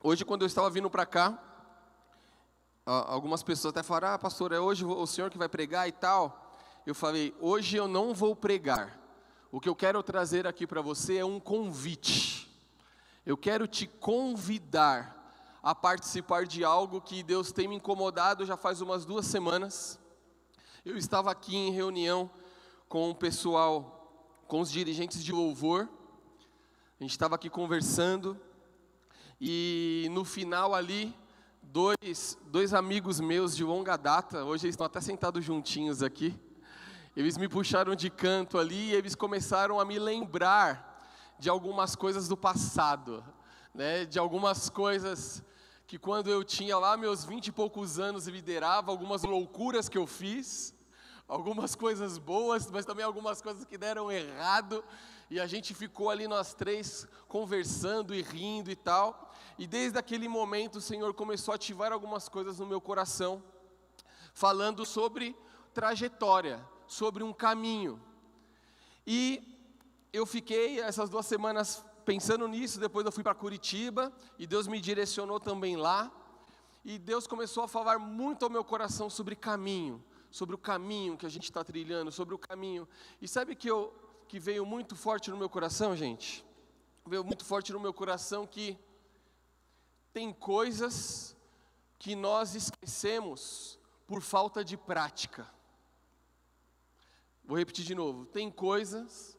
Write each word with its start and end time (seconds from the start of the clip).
Hoje, 0.00 0.24
quando 0.24 0.42
eu 0.42 0.46
estava 0.46 0.70
vindo 0.70 0.88
para 0.88 1.04
cá, 1.04 1.36
algumas 2.86 3.42
pessoas 3.42 3.72
até 3.72 3.82
falaram: 3.82 4.14
Ah, 4.14 4.18
pastor, 4.18 4.52
é 4.52 4.60
hoje 4.60 4.84
o 4.84 5.06
senhor 5.08 5.28
que 5.28 5.36
vai 5.36 5.48
pregar 5.48 5.88
e 5.88 5.92
tal. 5.92 6.56
Eu 6.86 6.94
falei: 6.94 7.34
Hoje 7.40 7.76
eu 7.76 7.88
não 7.88 8.14
vou 8.14 8.36
pregar. 8.36 8.96
O 9.50 9.60
que 9.60 9.68
eu 9.68 9.74
quero 9.74 10.00
trazer 10.04 10.46
aqui 10.46 10.68
para 10.68 10.80
você 10.80 11.16
é 11.16 11.24
um 11.24 11.40
convite. 11.40 12.48
Eu 13.26 13.36
quero 13.36 13.66
te 13.66 13.88
convidar 13.88 15.34
a 15.60 15.74
participar 15.74 16.46
de 16.46 16.62
algo 16.62 17.00
que 17.00 17.24
Deus 17.24 17.50
tem 17.50 17.66
me 17.66 17.74
incomodado 17.74 18.46
já 18.46 18.56
faz 18.56 18.80
umas 18.80 19.04
duas 19.04 19.26
semanas. 19.26 19.98
Eu 20.84 20.96
estava 20.96 21.32
aqui 21.32 21.56
em 21.56 21.72
reunião 21.72 22.30
com 22.88 23.10
o 23.10 23.14
pessoal, 23.16 24.14
com 24.46 24.60
os 24.60 24.70
dirigentes 24.70 25.24
de 25.24 25.32
louvor. 25.32 25.88
A 27.00 27.02
gente 27.02 27.10
estava 27.10 27.34
aqui 27.34 27.50
conversando 27.50 28.40
e 29.40 30.08
no 30.10 30.24
final 30.24 30.74
ali, 30.74 31.14
dois, 31.62 32.36
dois 32.46 32.74
amigos 32.74 33.20
meus 33.20 33.56
de 33.56 33.62
longa 33.62 33.96
data, 33.96 34.44
hoje 34.44 34.66
eles 34.66 34.72
estão 34.72 34.86
até 34.86 35.00
sentados 35.00 35.44
juntinhos 35.44 36.02
aqui, 36.02 36.38
eles 37.16 37.36
me 37.36 37.48
puxaram 37.48 37.94
de 37.94 38.10
canto 38.10 38.58
ali 38.58 38.90
e 38.90 38.94
eles 38.94 39.14
começaram 39.14 39.78
a 39.78 39.84
me 39.84 39.98
lembrar 39.98 40.98
de 41.38 41.48
algumas 41.48 41.94
coisas 41.94 42.26
do 42.26 42.36
passado, 42.36 43.24
né, 43.74 44.04
de 44.04 44.18
algumas 44.18 44.68
coisas 44.68 45.42
que 45.86 45.98
quando 45.98 46.28
eu 46.28 46.44
tinha 46.44 46.76
lá 46.76 46.96
meus 46.96 47.24
vinte 47.24 47.46
e 47.46 47.52
poucos 47.52 47.98
anos 47.98 48.26
liderava, 48.26 48.90
algumas 48.90 49.22
loucuras 49.22 49.88
que 49.88 49.96
eu 49.96 50.06
fiz, 50.06 50.74
algumas 51.28 51.74
coisas 51.74 52.16
boas, 52.16 52.70
mas 52.70 52.86
também 52.86 53.04
algumas 53.04 53.42
coisas 53.42 53.64
que 53.64 53.76
deram 53.76 54.10
errado, 54.10 54.82
e 55.30 55.38
a 55.38 55.46
gente 55.46 55.74
ficou 55.74 56.08
ali 56.08 56.26
nós 56.26 56.54
três 56.54 57.06
conversando 57.28 58.14
e 58.14 58.22
rindo 58.22 58.70
e 58.70 58.76
tal. 58.76 59.30
E 59.58 59.66
desde 59.66 59.98
aquele 59.98 60.26
momento 60.26 60.76
o 60.76 60.80
Senhor 60.80 61.12
começou 61.12 61.52
a 61.52 61.56
ativar 61.56 61.92
algumas 61.92 62.28
coisas 62.30 62.58
no 62.58 62.66
meu 62.66 62.80
coração, 62.80 63.42
falando 64.32 64.86
sobre 64.86 65.36
trajetória, 65.74 66.66
sobre 66.86 67.22
um 67.22 67.32
caminho. 67.32 68.00
E 69.06 69.42
eu 70.12 70.24
fiquei 70.24 70.80
essas 70.80 71.10
duas 71.10 71.26
semanas 71.26 71.84
pensando 72.06 72.48
nisso, 72.48 72.80
depois 72.80 73.04
eu 73.04 73.12
fui 73.12 73.22
para 73.22 73.34
Curitiba 73.34 74.10
e 74.38 74.46
Deus 74.46 74.66
me 74.66 74.80
direcionou 74.80 75.38
também 75.38 75.76
lá. 75.76 76.10
E 76.82 76.98
Deus 76.98 77.26
começou 77.26 77.64
a 77.64 77.68
falar 77.68 77.98
muito 77.98 78.44
ao 78.44 78.50
meu 78.50 78.64
coração 78.64 79.10
sobre 79.10 79.36
caminho, 79.36 80.02
sobre 80.30 80.54
o 80.54 80.58
caminho 80.58 81.16
que 81.16 81.26
a 81.26 81.28
gente 81.28 81.44
está 81.44 81.64
trilhando, 81.64 82.12
sobre 82.12 82.34
o 82.34 82.38
caminho. 82.38 82.88
E 83.20 83.28
sabe 83.28 83.54
que 83.54 83.70
eu 83.70 83.94
que 84.28 84.38
veio 84.38 84.66
muito 84.66 84.94
forte 84.94 85.30
no 85.30 85.38
meu 85.38 85.48
coração, 85.48 85.96
gente? 85.96 86.44
Veio 87.06 87.24
muito 87.24 87.44
forte 87.44 87.72
no 87.72 87.80
meu 87.80 87.94
coração 87.94 88.46
que 88.46 88.78
tem 90.12 90.32
coisas 90.32 91.34
que 91.98 92.14
nós 92.14 92.54
esquecemos 92.54 93.78
por 94.06 94.20
falta 94.20 94.62
de 94.62 94.76
prática. 94.76 95.50
Vou 97.42 97.56
repetir 97.56 97.84
de 97.84 97.94
novo. 97.94 98.26
Tem 98.26 98.50
coisas 98.50 99.36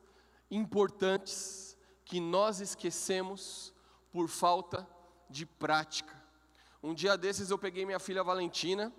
importantes 0.49 1.77
que 2.03 2.19
nós 2.19 2.59
esquecemos 2.59 3.71
por 4.11 4.27
falta 4.27 4.87
de 5.29 5.45
prática. 5.45 6.19
Um 6.81 6.95
dia 6.95 7.15
desses 7.15 7.51
eu 7.51 7.57
peguei 7.59 7.85
minha 7.85 7.99
filha 7.99 8.23
Valentina 8.23 8.91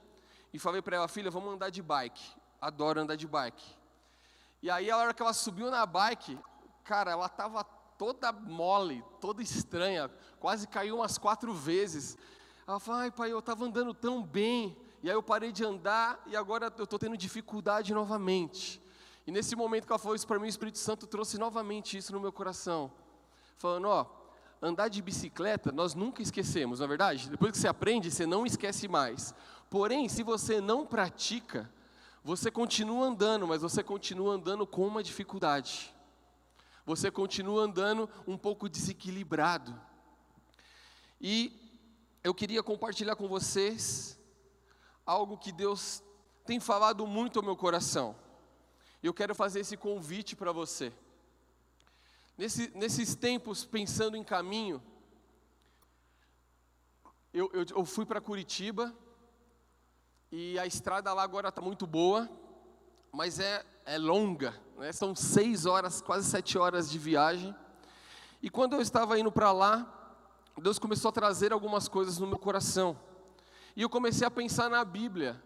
e 0.52 0.58
falei 0.58 0.82
para 0.82 0.96
ela, 0.96 1.08
filha, 1.08 1.30
vamos 1.30 1.52
andar 1.54 1.70
de 1.70 1.82
bike. 1.82 2.34
Adoro 2.60 3.00
andar 3.00 3.16
de 3.16 3.26
bike. 3.26 3.64
E 4.62 4.70
aí, 4.70 4.90
a 4.90 4.96
hora 4.96 5.14
que 5.14 5.22
ela 5.22 5.32
subiu 5.32 5.70
na 5.70 5.86
bike, 5.86 6.38
cara, 6.84 7.12
ela 7.12 7.26
estava 7.26 7.64
toda 7.64 8.32
mole, 8.32 9.04
toda 9.20 9.42
estranha, 9.42 10.10
quase 10.38 10.66
caiu 10.66 10.96
umas 10.96 11.18
quatro 11.18 11.52
vezes. 11.52 12.16
Ela 12.66 12.80
falou, 12.80 13.00
ai 13.00 13.10
pai, 13.10 13.30
eu 13.30 13.38
estava 13.38 13.64
andando 13.64 13.92
tão 13.92 14.22
bem, 14.22 14.76
e 15.02 15.08
aí 15.10 15.14
eu 15.14 15.22
parei 15.22 15.52
de 15.52 15.64
andar 15.64 16.18
e 16.26 16.36
agora 16.36 16.72
eu 16.76 16.84
estou 16.84 16.98
tendo 16.98 17.16
dificuldade 17.16 17.92
novamente. 17.92 18.82
E 19.26 19.30
nesse 19.30 19.54
momento 19.54 19.86
que 19.86 19.92
ela 19.92 19.98
falou 19.98 20.14
isso 20.14 20.26
para 20.26 20.38
mim, 20.38 20.46
o 20.46 20.48
Espírito 20.48 20.78
Santo 20.78 21.06
trouxe 21.06 21.38
novamente 21.38 21.96
isso 21.96 22.12
no 22.12 22.20
meu 22.20 22.32
coração. 22.32 22.90
Falando, 23.56 23.88
ó, 23.88 24.06
andar 24.62 24.88
de 24.88 25.02
bicicleta 25.02 25.70
nós 25.70 25.94
nunca 25.94 26.22
esquecemos, 26.22 26.80
não 26.80 26.86
é 26.86 26.88
verdade? 26.88 27.28
Depois 27.28 27.52
que 27.52 27.58
você 27.58 27.68
aprende, 27.68 28.10
você 28.10 28.26
não 28.26 28.46
esquece 28.46 28.88
mais. 28.88 29.34
Porém, 29.70 30.08
se 30.08 30.24
você 30.24 30.60
não 30.60 30.84
pratica, 30.84 31.72
você 32.24 32.50
continua 32.50 33.06
andando, 33.06 33.46
mas 33.46 33.62
você 33.62 33.84
continua 33.84 34.34
andando 34.34 34.66
com 34.66 34.84
uma 34.84 35.00
dificuldade. 35.00 35.94
Você 36.84 37.08
continua 37.08 37.62
andando 37.62 38.10
um 38.26 38.36
pouco 38.36 38.68
desequilibrado. 38.68 39.80
E 41.20 41.56
eu 42.24 42.34
queria 42.34 42.64
compartilhar 42.64 43.14
com 43.14 43.28
vocês 43.28 44.18
algo 45.06 45.38
que 45.38 45.52
Deus 45.52 46.02
tem 46.44 46.58
falado 46.58 47.06
muito 47.06 47.38
ao 47.38 47.44
meu 47.44 47.56
coração. 47.56 48.16
Eu 49.00 49.14
quero 49.14 49.36
fazer 49.36 49.60
esse 49.60 49.76
convite 49.76 50.34
para 50.34 50.50
você. 50.50 50.92
Nesse, 52.36 52.76
nesses 52.76 53.14
tempos, 53.14 53.64
pensando 53.64 54.16
em 54.16 54.24
caminho, 54.24 54.82
eu, 57.32 57.48
eu, 57.52 57.64
eu 57.76 57.84
fui 57.84 58.04
para 58.04 58.20
Curitiba 58.20 58.92
e 60.32 60.58
a 60.58 60.66
estrada 60.66 61.12
lá 61.12 61.22
agora 61.22 61.48
está 61.48 61.60
muito 61.60 61.86
boa, 61.86 62.30
mas 63.10 63.40
é, 63.40 63.64
é 63.84 63.98
longa, 63.98 64.54
né? 64.78 64.92
são 64.92 65.14
seis 65.14 65.66
horas, 65.66 66.00
quase 66.00 66.28
sete 66.28 66.56
horas 66.56 66.88
de 66.88 66.98
viagem. 66.98 67.54
E 68.40 68.48
quando 68.48 68.74
eu 68.74 68.80
estava 68.80 69.18
indo 69.18 69.32
para 69.32 69.50
lá, 69.50 70.00
Deus 70.56 70.78
começou 70.78 71.08
a 71.08 71.12
trazer 71.12 71.52
algumas 71.52 71.88
coisas 71.88 72.18
no 72.18 72.26
meu 72.26 72.38
coração. 72.38 72.98
E 73.74 73.82
eu 73.82 73.88
comecei 73.88 74.26
a 74.26 74.30
pensar 74.30 74.70
na 74.70 74.84
Bíblia. 74.84 75.42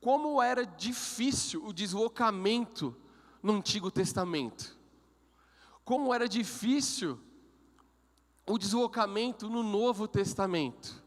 Como 0.00 0.42
era 0.42 0.66
difícil 0.66 1.64
o 1.64 1.72
deslocamento 1.72 2.96
no 3.42 3.54
Antigo 3.54 3.90
Testamento. 3.90 4.76
Como 5.84 6.12
era 6.12 6.28
difícil 6.28 7.20
o 8.46 8.58
deslocamento 8.58 9.48
no 9.48 9.62
Novo 9.62 10.08
Testamento. 10.08 11.01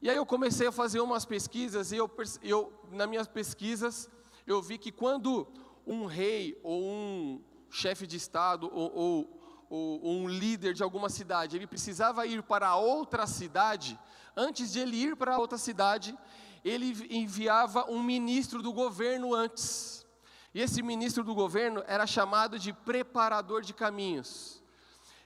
E 0.00 0.10
aí 0.10 0.16
eu 0.16 0.26
comecei 0.26 0.66
a 0.66 0.72
fazer 0.72 1.00
umas 1.00 1.24
pesquisas 1.24 1.90
e 1.90 1.96
eu, 1.96 2.10
eu 2.42 2.72
nas 2.92 3.08
minhas 3.08 3.26
pesquisas 3.26 4.10
eu 4.46 4.60
vi 4.60 4.76
que 4.76 4.92
quando 4.92 5.48
um 5.86 6.04
rei 6.04 6.58
ou 6.62 6.82
um 6.84 7.42
chefe 7.70 8.06
de 8.06 8.16
estado 8.16 8.70
ou, 8.72 8.92
ou, 8.94 9.40
ou, 9.70 10.16
um 10.16 10.28
líder 10.28 10.74
de 10.74 10.82
alguma 10.82 11.08
cidade 11.08 11.56
ele 11.56 11.66
precisava 11.66 12.26
ir 12.26 12.42
para 12.42 12.76
outra 12.76 13.26
cidade, 13.26 13.98
antes 14.36 14.72
de 14.72 14.80
ele 14.80 14.96
ir 14.96 15.16
para 15.16 15.38
outra 15.38 15.56
cidade, 15.56 16.16
ele 16.62 17.06
enviava 17.10 17.90
um 17.90 18.02
ministro 18.02 18.60
do 18.60 18.72
governo 18.72 19.34
antes. 19.34 20.04
E 20.52 20.60
esse 20.60 20.82
ministro 20.82 21.24
do 21.24 21.34
governo 21.34 21.82
era 21.86 22.06
chamado 22.06 22.58
de 22.58 22.72
preparador 22.72 23.62
de 23.62 23.72
caminhos. 23.72 24.62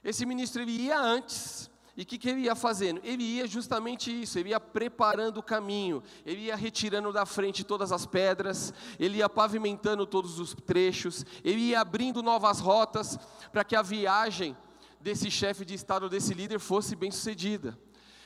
Esse 0.02 0.24
ministro 0.24 0.62
ele 0.62 0.72
ia 0.72 0.98
antes 0.98 1.70
e 1.96 2.02
o 2.02 2.06
que, 2.06 2.18
que 2.18 2.28
ele 2.28 2.42
ia 2.42 2.54
fazendo? 2.54 3.00
Ele 3.02 3.22
ia 3.22 3.46
justamente 3.46 4.10
isso, 4.10 4.38
ele 4.38 4.50
ia 4.50 4.60
preparando 4.60 5.38
o 5.38 5.42
caminho, 5.42 6.02
ele 6.24 6.42
ia 6.42 6.56
retirando 6.56 7.12
da 7.12 7.26
frente 7.26 7.64
todas 7.64 7.90
as 7.90 8.06
pedras, 8.06 8.72
ele 8.98 9.18
ia 9.18 9.28
pavimentando 9.28 10.06
todos 10.06 10.38
os 10.38 10.54
trechos, 10.54 11.26
ele 11.44 11.60
ia 11.60 11.80
abrindo 11.80 12.22
novas 12.22 12.60
rotas 12.60 13.18
para 13.50 13.64
que 13.64 13.74
a 13.74 13.82
viagem 13.82 14.56
desse 15.00 15.30
chefe 15.30 15.64
de 15.64 15.74
Estado, 15.74 16.08
desse 16.08 16.32
líder, 16.32 16.60
fosse 16.60 16.94
bem 16.94 17.10
sucedida. 17.10 17.76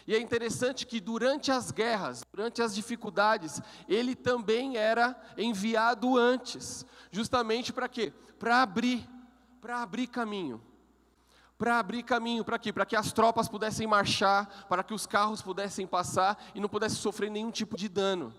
E 0.07 0.15
é 0.15 0.21
interessante 0.21 0.87
que 0.87 1.01
durante 1.01 1.51
as 1.51 1.71
guerras, 1.71 2.23
durante 2.31 2.61
as 2.61 2.75
dificuldades, 2.75 3.63
ele 3.89 4.15
também 4.15 4.77
era 4.77 5.19
enviado 5.39 6.19
antes, 6.19 6.85
justamente 7.11 7.73
para 7.73 7.89
quê? 7.89 8.13
Para 8.39 8.61
abrir, 8.61 9.09
para 9.63 9.81
abrir 9.81 10.07
caminho 10.07 10.61
para 11.65 11.79
abrir 11.79 12.03
caminho 12.03 12.45
para 12.45 12.59
quê? 12.59 12.71
Para 12.71 12.85
que 12.85 12.95
as 12.95 13.11
tropas 13.11 13.49
pudessem 13.49 13.87
marchar, 13.87 14.67
para 14.69 14.83
que 14.83 14.93
os 14.93 15.07
carros 15.07 15.41
pudessem 15.41 15.87
passar 15.87 16.39
e 16.55 16.61
não 16.61 16.69
pudessem 16.69 16.99
sofrer 16.99 17.31
nenhum 17.31 17.51
tipo 17.51 17.75
de 17.75 17.89
dano. 17.89 18.35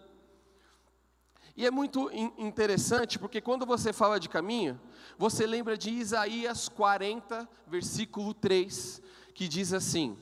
E 1.57 1.65
é 1.65 1.71
muito 1.71 2.11
interessante 2.37 3.17
porque 3.17 3.41
quando 3.41 3.65
você 3.65 3.91
fala 3.91 4.19
de 4.19 4.29
caminho, 4.29 4.79
você 5.17 5.47
lembra 5.47 5.75
de 5.75 5.89
Isaías 5.89 6.69
40, 6.69 7.49
versículo 7.65 8.31
3, 8.31 9.01
que 9.33 9.47
diz 9.47 9.73
assim: 9.73 10.15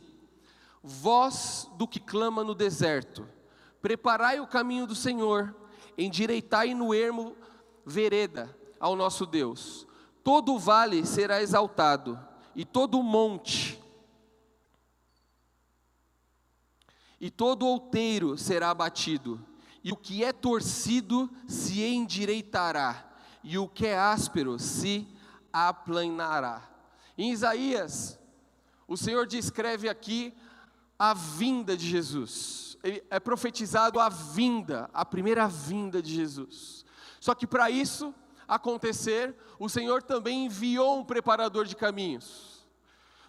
Voz 0.81 1.69
do 1.75 1.85
que 1.85 1.99
clama 1.99 2.41
no 2.41 2.55
deserto, 2.55 3.27
preparai 3.81 4.39
o 4.39 4.47
caminho 4.47 4.87
do 4.87 4.95
Senhor, 4.95 5.53
endireitai 5.97 6.73
no 6.73 6.93
ermo 6.93 7.35
vereda 7.85 8.57
ao 8.79 8.95
nosso 8.95 9.25
Deus. 9.25 9.85
Todo 10.23 10.53
o 10.53 10.59
vale 10.59 11.05
será 11.05 11.41
exaltado 11.41 12.17
e 12.55 12.65
todo 12.65 13.01
monte, 13.01 13.81
e 17.19 17.29
todo 17.29 17.65
outeiro 17.65 18.37
será 18.37 18.69
abatido, 18.69 19.43
e 19.83 19.91
o 19.91 19.95
que 19.95 20.23
é 20.23 20.31
torcido 20.31 21.29
se 21.47 21.81
endireitará, 21.83 23.11
e 23.43 23.57
o 23.57 23.67
que 23.67 23.87
é 23.87 23.97
áspero 23.97 24.59
se 24.59 25.07
aplanará. 25.51 26.69
Em 27.17 27.31
Isaías, 27.31 28.19
o 28.87 28.97
Senhor 28.97 29.27
descreve 29.27 29.87
aqui 29.87 30.33
a 30.97 31.13
vinda 31.13 31.75
de 31.75 31.87
Jesus. 31.87 32.77
É 33.09 33.19
profetizado 33.19 33.99
a 33.99 34.09
vinda, 34.09 34.89
a 34.93 35.05
primeira 35.05 35.47
vinda 35.47 36.01
de 36.01 36.13
Jesus. 36.13 36.85
Só 37.19 37.33
que 37.33 37.47
para 37.47 37.69
isso 37.69 38.13
acontecer, 38.47 39.35
o 39.59 39.69
Senhor 39.69 40.03
também 40.03 40.45
enviou 40.45 40.99
um 40.99 41.05
preparador 41.05 41.65
de 41.65 41.75
caminhos. 41.75 42.65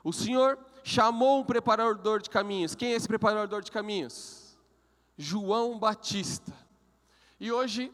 O 0.02 0.12
Senhor 0.12 0.58
chamou 0.82 1.40
um 1.40 1.44
preparador 1.44 2.20
de 2.20 2.28
caminhos. 2.28 2.75
Quem 2.75 2.93
é 2.93 2.96
esse 2.96 3.08
preparador 3.08 3.62
de 3.62 3.72
caminhos? 3.72 4.56
João 5.16 5.78
Batista. 5.78 6.52
E 7.40 7.50
hoje 7.50 7.93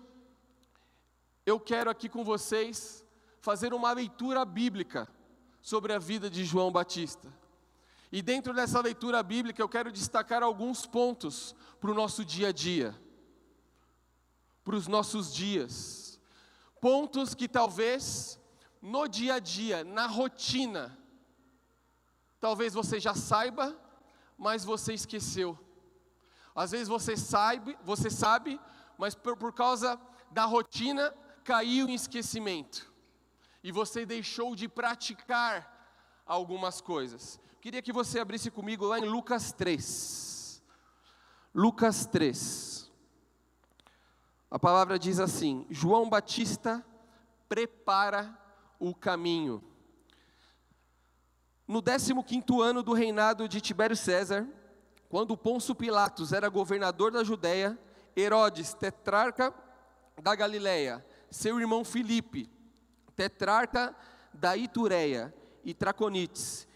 eu 1.47 1.59
quero 1.61 1.91
aqui 1.91 2.09
com 2.09 2.25
vocês 2.25 3.05
fazer 3.41 3.73
uma 3.73 3.93
leitura 3.93 4.45
bíblica 4.45 5.09
sobre 5.63 5.93
a 5.93 5.99
vida 5.99 6.29
de 6.29 6.45
João 6.45 6.71
Batista. 6.71 7.29
E 8.13 8.21
dentro 8.23 8.53
dessa 8.53 8.81
leitura 8.81 9.23
bíblica 9.23 9.63
eu 9.63 9.69
quero 9.69 9.93
destacar 9.93 10.43
alguns 10.43 10.87
pontos 10.87 11.55
para 11.81 11.91
o 11.91 11.95
nosso 11.95 12.25
dia 12.25 12.49
a 12.49 12.53
dia, 12.53 12.95
para 14.65 14.75
os 14.75 14.89
nossos 14.89 15.33
dias. 15.33 16.00
Pontos 16.81 17.35
que 17.35 17.47
talvez 17.47 18.41
no 18.81 19.07
dia 19.07 19.35
a 19.35 19.39
dia, 19.39 19.85
na 19.85 20.07
rotina, 20.07 20.99
talvez 22.41 22.73
você 22.73 22.99
já 22.99 23.15
saiba, 23.15 23.77
mas 24.39 24.65
você 24.65 24.95
esqueceu. 24.95 25.59
Às 26.55 26.71
vezes 26.71 26.89
você 26.89 27.17
sabe, 27.17 27.79
você 27.85 28.11
sabe, 28.11 28.59
mas 28.97 29.15
por, 29.15 29.37
por 29.37 29.53
causa 29.53 30.01
da 30.31 30.45
rotina 30.45 31.15
caiu 31.45 31.89
em 31.89 31.95
esquecimento. 31.95 32.91
E 33.63 33.71
você 33.71 34.07
deixou 34.07 34.57
de 34.57 34.67
praticar 34.67 36.23
algumas 36.25 36.81
coisas. 36.81 37.39
Queria 37.61 37.83
que 37.83 37.93
você 37.93 38.19
abrisse 38.19 38.51
comigo 38.51 38.87
lá 38.87 38.99
em 38.99 39.05
Lucas 39.05 39.53
3. 39.53 40.63
Lucas 41.55 42.07
3. 42.07 42.90
A 44.51 44.59
palavra 44.59 44.99
diz 44.99 45.21
assim: 45.21 45.65
João 45.71 46.09
Batista 46.09 46.85
prepara 47.49 48.37
o 48.79 48.95
caminho. 48.95 49.63
No 51.69 51.81
15 51.81 52.13
ano 52.61 52.83
do 52.83 52.93
reinado 52.93 53.49
de 53.49 53.61
Tibério 53.61 53.97
César, 53.97 54.49
quando 55.09 55.37
Pôncio 55.37 55.75
Pilatos 55.75 56.33
era 56.33 56.49
governador 56.49 57.13
da 57.13 57.23
Judéia, 57.23 57.79
Herodes, 58.17 58.75
tetrarca 58.75 59.55
da 60.21 60.35
Galiléia, 60.35 61.05
seu 61.31 61.61
irmão 61.61 61.85
Filipe, 61.85 62.51
tetrarca 63.15 63.95
da 64.35 64.57
Itureia 64.57 65.33
e 65.65 65.73
Traconites, 65.73 66.67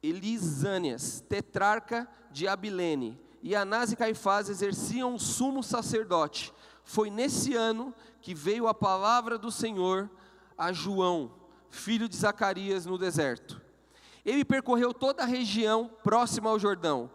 Elisânias, 0.00 1.24
tetrarca 1.28 2.08
de 2.30 2.46
Abilene, 2.46 3.20
e 3.42 3.54
Anás 3.54 3.90
e 3.90 3.96
Caifás 3.96 4.48
exerciam 4.48 5.14
o 5.14 5.18
sumo 5.18 5.62
sacerdote. 5.62 6.52
Foi 6.86 7.10
nesse 7.10 7.52
ano 7.52 7.92
que 8.20 8.32
veio 8.32 8.68
a 8.68 8.72
palavra 8.72 9.36
do 9.36 9.50
Senhor 9.50 10.08
a 10.56 10.72
João, 10.72 11.32
filho 11.68 12.08
de 12.08 12.16
Zacarias, 12.16 12.86
no 12.86 12.96
deserto. 12.96 13.60
Ele 14.24 14.44
percorreu 14.44 14.94
toda 14.94 15.24
a 15.24 15.26
região 15.26 15.90
próxima 16.04 16.48
ao 16.48 16.60
Jordão, 16.60 17.10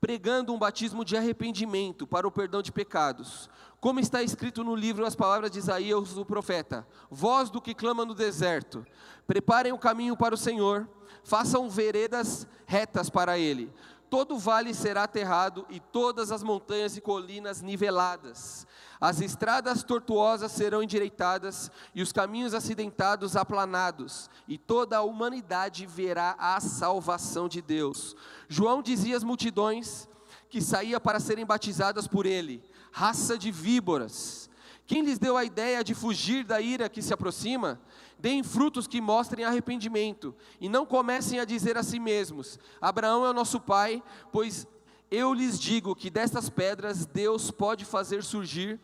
pregando 0.00 0.52
um 0.52 0.58
batismo 0.58 1.04
de 1.04 1.16
arrependimento 1.16 2.08
para 2.08 2.26
o 2.26 2.30
perdão 2.30 2.60
de 2.60 2.72
pecados. 2.72 3.48
Como 3.80 4.00
está 4.00 4.20
escrito 4.20 4.64
no 4.64 4.74
livro 4.74 5.06
as 5.06 5.14
palavras 5.14 5.52
de 5.52 5.60
Isaías, 5.60 6.16
o 6.16 6.24
profeta: 6.24 6.84
Voz 7.08 7.50
do 7.50 7.62
que 7.62 7.72
clama 7.72 8.04
no 8.04 8.16
deserto, 8.16 8.84
preparem 9.28 9.72
o 9.72 9.78
caminho 9.78 10.16
para 10.16 10.34
o 10.34 10.38
Senhor, 10.38 10.88
façam 11.22 11.70
veredas 11.70 12.48
retas 12.66 13.08
para 13.08 13.38
ele. 13.38 13.72
Todo 14.08 14.38
vale 14.38 14.72
será 14.72 15.02
aterrado 15.02 15.66
e 15.68 15.80
todas 15.80 16.30
as 16.30 16.42
montanhas 16.42 16.96
e 16.96 17.00
colinas 17.00 17.60
niveladas. 17.60 18.66
As 19.00 19.20
estradas 19.20 19.82
tortuosas 19.82 20.52
serão 20.52 20.82
endireitadas 20.82 21.70
e 21.94 22.00
os 22.00 22.12
caminhos 22.12 22.54
acidentados 22.54 23.36
aplanados, 23.36 24.30
e 24.46 24.56
toda 24.56 24.98
a 24.98 25.02
humanidade 25.02 25.86
verá 25.86 26.36
a 26.38 26.60
salvação 26.60 27.48
de 27.48 27.60
Deus. 27.60 28.16
João 28.48 28.80
dizia 28.80 29.16
às 29.16 29.24
multidões 29.24 30.08
que 30.48 30.60
saía 30.60 31.00
para 31.00 31.20
serem 31.20 31.44
batizadas 31.44 32.06
por 32.06 32.26
ele: 32.26 32.62
raça 32.92 33.36
de 33.36 33.50
víboras. 33.50 34.48
Quem 34.86 35.02
lhes 35.02 35.18
deu 35.18 35.36
a 35.36 35.44
ideia 35.44 35.82
de 35.82 35.94
fugir 35.94 36.44
da 36.44 36.60
ira 36.60 36.88
que 36.88 37.02
se 37.02 37.12
aproxima? 37.12 37.80
Deem 38.18 38.42
frutos 38.42 38.86
que 38.86 39.00
mostrem 39.00 39.44
arrependimento, 39.44 40.34
e 40.60 40.68
não 40.68 40.86
comecem 40.86 41.38
a 41.38 41.44
dizer 41.44 41.76
a 41.76 41.82
si 41.82 42.00
mesmos: 42.00 42.58
Abraão 42.80 43.26
é 43.26 43.30
o 43.30 43.34
nosso 43.34 43.60
pai, 43.60 44.02
pois 44.32 44.66
eu 45.10 45.32
lhes 45.32 45.58
digo 45.58 45.94
que 45.94 46.10
destas 46.10 46.48
pedras 46.48 47.06
Deus 47.06 47.50
pode 47.50 47.84
fazer 47.84 48.22
surgir 48.24 48.80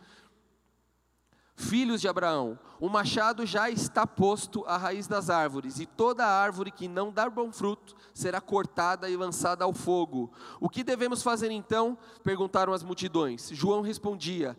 filhos 1.63 2.01
de 2.01 2.09
Abraão. 2.09 2.59
O 2.81 2.89
machado 2.89 3.47
já 3.47 3.71
está 3.71 4.07
posto 4.07 4.65
à 4.67 4.77
raiz 4.77 5.07
das 5.07 5.31
árvores, 5.31 5.79
e 5.79 5.87
toda 5.87 6.27
árvore 6.27 6.71
que 6.71 6.89
não 6.89 7.13
dar 7.13 7.31
bom 7.31 7.53
fruto 7.53 7.95
será 8.13 8.41
cortada 8.41 9.09
e 9.09 9.17
lançada 9.17 9.65
ao 9.65 9.73
fogo. 9.73 10.33
O 10.61 10.69
que 10.69 10.83
devemos 10.83 11.23
fazer 11.23 11.51
então? 11.51 11.97
perguntaram 12.23 12.73
as 12.73 12.83
multidões. 12.83 13.51
João 13.53 13.81
respondia: 13.81 14.57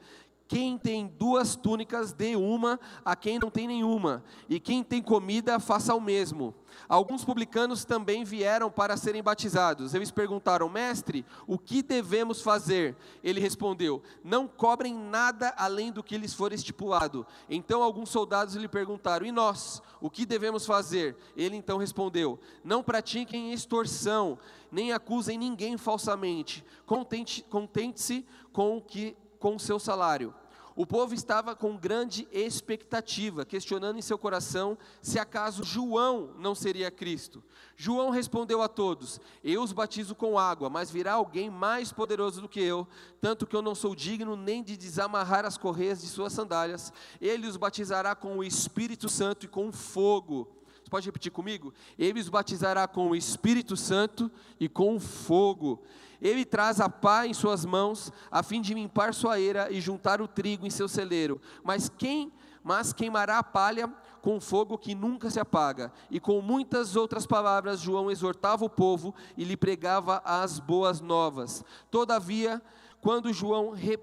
quem 0.53 0.77
tem 0.77 1.07
duas 1.07 1.55
túnicas, 1.55 2.13
dê 2.13 2.35
uma 2.35 2.79
a 3.03 3.15
quem 3.15 3.39
não 3.39 3.49
tem 3.49 3.67
nenhuma, 3.67 4.23
e 4.47 4.59
quem 4.59 4.83
tem 4.83 5.01
comida, 5.01 5.59
faça 5.59 5.95
o 5.95 5.99
mesmo. 5.99 6.53
Alguns 6.87 7.25
publicanos 7.25 7.83
também 7.85 8.23
vieram 8.23 8.69
para 8.69 8.95
serem 8.95 9.23
batizados. 9.23 9.95
Eles 9.95 10.11
perguntaram: 10.11 10.69
Mestre, 10.69 11.25
o 11.47 11.57
que 11.57 11.81
devemos 11.81 12.39
fazer? 12.39 12.95
Ele 13.23 13.39
respondeu: 13.39 14.03
Não 14.23 14.47
cobrem 14.47 14.93
nada 14.93 15.55
além 15.57 15.91
do 15.91 16.03
que 16.03 16.19
lhes 16.19 16.35
for 16.35 16.53
estipulado. 16.53 17.25
Então 17.49 17.81
alguns 17.81 18.09
soldados 18.09 18.53
lhe 18.53 18.67
perguntaram: 18.67 19.25
E 19.25 19.31
nós, 19.31 19.81
o 19.99 20.07
que 20.07 20.23
devemos 20.23 20.67
fazer? 20.67 21.17
Ele 21.35 21.55
então 21.55 21.79
respondeu: 21.79 22.39
Não 22.63 22.83
pratiquem 22.83 23.53
extorsão, 23.53 24.37
nem 24.71 24.91
acusem 24.91 25.35
ninguém 25.35 25.77
falsamente. 25.77 26.63
Contente-se 26.85 27.41
contente 27.41 28.25
com 28.51 28.77
o 28.77 28.81
que 28.81 29.17
com 29.43 29.57
o 29.57 29.59
seu 29.59 29.77
salário. 29.77 30.33
O 30.75 30.87
povo 30.87 31.13
estava 31.13 31.55
com 31.55 31.77
grande 31.77 32.27
expectativa, 32.31 33.45
questionando 33.45 33.97
em 33.97 34.01
seu 34.01 34.17
coração 34.17 34.77
se 35.01 35.19
acaso 35.19 35.63
João 35.63 36.31
não 36.39 36.55
seria 36.55 36.89
Cristo. 36.89 37.43
João 37.75 38.09
respondeu 38.09 38.61
a 38.61 38.67
todos: 38.67 39.19
Eu 39.43 39.61
os 39.61 39.71
batizo 39.71 40.15
com 40.15 40.37
água, 40.37 40.69
mas 40.69 40.89
virá 40.89 41.13
alguém 41.13 41.49
mais 41.49 41.91
poderoso 41.91 42.41
do 42.41 42.49
que 42.49 42.61
eu, 42.61 42.87
tanto 43.21 43.45
que 43.45 43.55
eu 43.55 43.61
não 43.61 43.75
sou 43.75 43.95
digno 43.95 44.35
nem 44.35 44.63
de 44.63 44.75
desamarrar 44.75 45.45
as 45.45 45.57
correias 45.57 46.01
de 46.01 46.07
suas 46.07 46.33
sandálias. 46.33 46.91
Ele 47.21 47.47
os 47.47 47.57
batizará 47.57 48.15
com 48.15 48.37
o 48.37 48.43
Espírito 48.43 49.07
Santo 49.07 49.45
e 49.45 49.49
com 49.49 49.71
fogo. 49.71 50.62
Pode 50.93 51.07
repetir 51.07 51.31
comigo? 51.31 51.73
Ele 51.97 52.19
os 52.19 52.29
batizará 52.29 52.87
com 52.87 53.09
o 53.09 53.15
Espírito 53.15 53.75
Santo 53.75 54.29
e 54.59 54.69
com 54.69 54.99
fogo. 54.99 55.81
Ele 56.21 56.45
traz 56.45 56.79
a 56.79 56.87
pá 56.87 57.25
em 57.25 57.33
suas 57.33 57.65
mãos, 57.65 58.13
a 58.29 58.43
fim 58.43 58.61
de 58.61 58.75
limpar 58.75 59.11
sua 59.11 59.39
eira 59.39 59.71
e 59.71 59.81
juntar 59.81 60.21
o 60.21 60.27
trigo 60.27 60.67
em 60.67 60.69
seu 60.69 60.87
celeiro. 60.87 61.41
Mas 61.63 61.89
quem 61.89 62.31
mas 62.63 62.93
queimará 62.93 63.39
a 63.39 63.43
palha 63.43 63.91
com 64.21 64.39
fogo 64.39 64.77
que 64.77 64.93
nunca 64.93 65.31
se 65.31 65.39
apaga. 65.39 65.91
E 66.11 66.19
com 66.19 66.39
muitas 66.43 66.95
outras 66.95 67.25
palavras, 67.25 67.79
João 67.79 68.11
exortava 68.11 68.63
o 68.63 68.69
povo 68.69 69.15
e 69.35 69.43
lhe 69.43 69.57
pregava 69.57 70.21
as 70.23 70.59
boas 70.59 71.01
novas. 71.01 71.65
Todavia, 71.89 72.61
quando 73.01 73.33
João 73.33 73.71
re, 73.71 73.97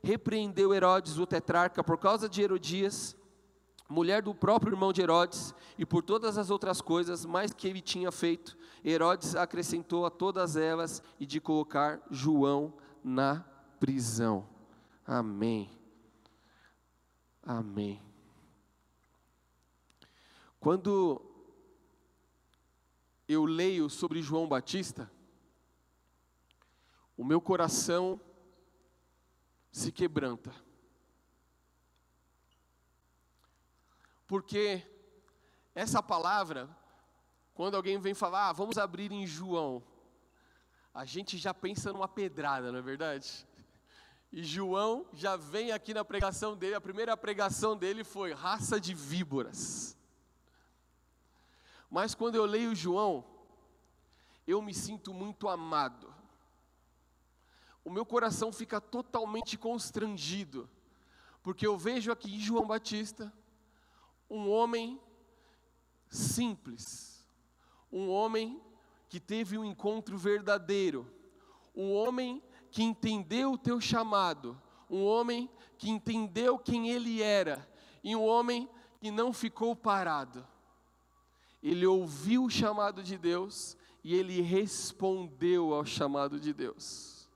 repreendeu 0.00 0.72
Herodes, 0.72 1.18
o 1.18 1.26
tetrarca, 1.26 1.82
por 1.82 1.98
causa 1.98 2.28
de 2.28 2.40
Herodias, 2.40 3.16
mulher 3.90 4.22
do 4.22 4.32
próprio 4.32 4.72
irmão 4.72 4.92
de 4.92 5.02
Herodes, 5.02 5.52
e 5.76 5.84
por 5.84 6.02
todas 6.02 6.38
as 6.38 6.48
outras 6.48 6.80
coisas 6.80 7.26
mais 7.26 7.52
que 7.52 7.66
ele 7.66 7.80
tinha 7.80 8.12
feito, 8.12 8.56
Herodes 8.84 9.34
acrescentou 9.34 10.06
a 10.06 10.10
todas 10.10 10.56
elas 10.56 11.02
e 11.18 11.26
de 11.26 11.40
colocar 11.40 12.00
João 12.10 12.72
na 13.02 13.44
prisão. 13.80 14.46
Amém. 15.04 15.70
Amém. 17.42 18.00
Quando 20.60 21.20
eu 23.26 23.44
leio 23.44 23.90
sobre 23.90 24.22
João 24.22 24.46
Batista, 24.46 25.10
o 27.16 27.24
meu 27.24 27.40
coração 27.40 28.20
se 29.72 29.90
quebranta. 29.90 30.52
Porque 34.30 34.80
essa 35.74 36.00
palavra 36.00 36.70
quando 37.52 37.74
alguém 37.74 37.98
vem 37.98 38.14
falar, 38.14 38.48
ah, 38.48 38.52
vamos 38.52 38.78
abrir 38.78 39.10
em 39.10 39.26
João, 39.26 39.82
a 40.94 41.04
gente 41.04 41.36
já 41.36 41.52
pensa 41.52 41.92
numa 41.92 42.06
pedrada, 42.06 42.70
não 42.70 42.78
é 42.78 42.82
verdade? 42.82 43.44
E 44.30 44.44
João 44.44 45.04
já 45.12 45.36
vem 45.36 45.72
aqui 45.72 45.92
na 45.92 46.04
pregação 46.04 46.56
dele, 46.56 46.76
a 46.76 46.80
primeira 46.80 47.16
pregação 47.16 47.76
dele 47.76 48.04
foi 48.04 48.32
raça 48.32 48.80
de 48.80 48.94
víboras. 48.94 49.96
Mas 51.90 52.14
quando 52.14 52.36
eu 52.36 52.44
leio 52.44 52.72
João, 52.72 53.26
eu 54.46 54.62
me 54.62 54.72
sinto 54.72 55.12
muito 55.12 55.48
amado. 55.48 56.14
o 57.84 57.90
meu 57.90 58.06
coração 58.06 58.52
fica 58.52 58.80
totalmente 58.80 59.58
constrangido, 59.58 60.70
porque 61.42 61.66
eu 61.66 61.76
vejo 61.76 62.12
aqui 62.12 62.38
João 62.38 62.64
Batista 62.64 63.32
um 64.30 64.48
homem 64.48 65.00
simples, 66.08 67.26
um 67.92 68.08
homem 68.08 68.62
que 69.08 69.18
teve 69.18 69.58
um 69.58 69.64
encontro 69.64 70.16
verdadeiro, 70.16 71.12
um 71.74 71.92
homem 71.92 72.40
que 72.70 72.82
entendeu 72.82 73.52
o 73.52 73.58
teu 73.58 73.80
chamado, 73.80 74.60
um 74.88 75.04
homem 75.04 75.50
que 75.76 75.90
entendeu 75.90 76.56
quem 76.56 76.90
ele 76.90 77.20
era, 77.20 77.68
e 78.04 78.14
um 78.14 78.24
homem 78.24 78.70
que 79.00 79.10
não 79.10 79.32
ficou 79.32 79.74
parado. 79.74 80.46
Ele 81.60 81.84
ouviu 81.84 82.44
o 82.44 82.50
chamado 82.50 83.02
de 83.02 83.18
Deus 83.18 83.76
e 84.02 84.14
ele 84.14 84.40
respondeu 84.40 85.74
ao 85.74 85.84
chamado 85.84 86.38
de 86.38 86.52
Deus. 86.54 87.28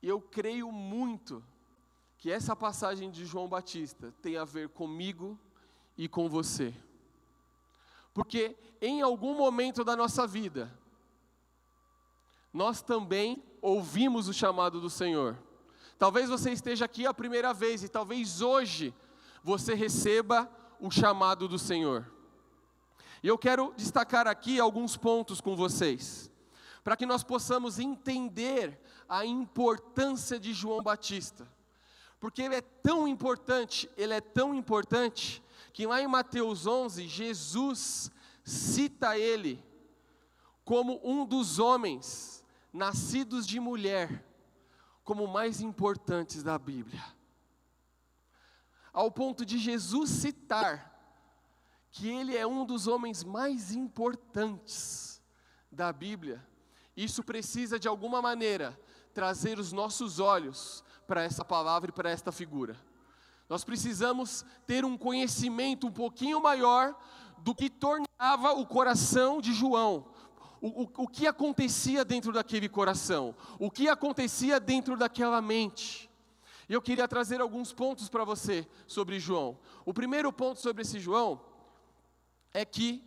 E 0.00 0.08
eu 0.08 0.20
creio 0.20 0.70
muito 0.70 1.42
que 2.24 2.32
essa 2.32 2.56
passagem 2.56 3.10
de 3.10 3.26
João 3.26 3.46
Batista 3.46 4.10
tem 4.22 4.38
a 4.38 4.46
ver 4.46 4.70
comigo 4.70 5.38
e 5.94 6.08
com 6.08 6.26
você. 6.26 6.74
Porque 8.14 8.56
em 8.80 9.02
algum 9.02 9.36
momento 9.36 9.84
da 9.84 9.94
nossa 9.94 10.26
vida, 10.26 10.72
nós 12.50 12.80
também 12.80 13.44
ouvimos 13.60 14.26
o 14.26 14.32
chamado 14.32 14.80
do 14.80 14.88
Senhor. 14.88 15.36
Talvez 15.98 16.30
você 16.30 16.50
esteja 16.50 16.86
aqui 16.86 17.04
a 17.04 17.12
primeira 17.12 17.52
vez 17.52 17.84
e 17.84 17.90
talvez 17.90 18.40
hoje 18.40 18.94
você 19.42 19.74
receba 19.74 20.50
o 20.80 20.90
chamado 20.90 21.46
do 21.46 21.58
Senhor. 21.58 22.10
E 23.22 23.28
eu 23.28 23.36
quero 23.36 23.74
destacar 23.76 24.26
aqui 24.26 24.58
alguns 24.58 24.96
pontos 24.96 25.42
com 25.42 25.54
vocês, 25.54 26.30
para 26.82 26.96
que 26.96 27.04
nós 27.04 27.22
possamos 27.22 27.78
entender 27.78 28.80
a 29.06 29.26
importância 29.26 30.40
de 30.40 30.54
João 30.54 30.82
Batista 30.82 31.52
porque 32.24 32.40
ele 32.40 32.54
é 32.54 32.62
tão 32.62 33.06
importante, 33.06 33.86
ele 33.98 34.14
é 34.14 34.20
tão 34.22 34.54
importante, 34.54 35.42
que 35.74 35.86
lá 35.86 36.00
em 36.00 36.06
Mateus 36.06 36.66
11, 36.66 37.06
Jesus 37.06 38.10
cita 38.42 39.18
ele 39.18 39.62
como 40.64 40.98
um 41.04 41.26
dos 41.26 41.58
homens 41.58 42.42
nascidos 42.72 43.46
de 43.46 43.60
mulher, 43.60 44.24
como 45.04 45.26
mais 45.26 45.60
importantes 45.60 46.42
da 46.42 46.58
Bíblia. 46.58 47.04
Ao 48.90 49.10
ponto 49.10 49.44
de 49.44 49.58
Jesus 49.58 50.08
citar 50.08 50.98
que 51.90 52.08
ele 52.08 52.34
é 52.34 52.46
um 52.46 52.64
dos 52.64 52.86
homens 52.86 53.22
mais 53.22 53.70
importantes 53.70 55.20
da 55.70 55.92
Bíblia. 55.92 56.42
Isso 56.96 57.22
precisa 57.22 57.78
de 57.78 57.86
alguma 57.86 58.22
maneira 58.22 58.80
trazer 59.14 59.58
os 59.58 59.72
nossos 59.72 60.18
olhos 60.18 60.84
para 61.06 61.22
essa 61.22 61.44
palavra 61.44 61.90
e 61.90 61.92
para 61.92 62.10
esta 62.10 62.32
figura. 62.32 62.76
Nós 63.48 63.62
precisamos 63.62 64.44
ter 64.66 64.84
um 64.84 64.98
conhecimento 64.98 65.86
um 65.86 65.92
pouquinho 65.92 66.42
maior 66.42 66.94
do 67.38 67.54
que 67.54 67.70
tornava 67.70 68.52
o 68.52 68.66
coração 68.66 69.40
de 69.40 69.52
João, 69.52 70.06
o, 70.60 70.82
o, 70.82 71.04
o 71.04 71.08
que 71.08 71.26
acontecia 71.26 72.04
dentro 72.04 72.32
daquele 72.32 72.68
coração, 72.68 73.34
o 73.58 73.70
que 73.70 73.88
acontecia 73.88 74.58
dentro 74.58 74.96
daquela 74.96 75.40
mente. 75.40 76.10
E 76.68 76.72
eu 76.72 76.80
queria 76.80 77.06
trazer 77.06 77.40
alguns 77.40 77.72
pontos 77.72 78.08
para 78.08 78.24
você 78.24 78.66
sobre 78.86 79.20
João. 79.20 79.58
O 79.84 79.92
primeiro 79.92 80.32
ponto 80.32 80.60
sobre 80.60 80.82
esse 80.82 80.98
João 80.98 81.40
é 82.52 82.64
que, 82.64 83.04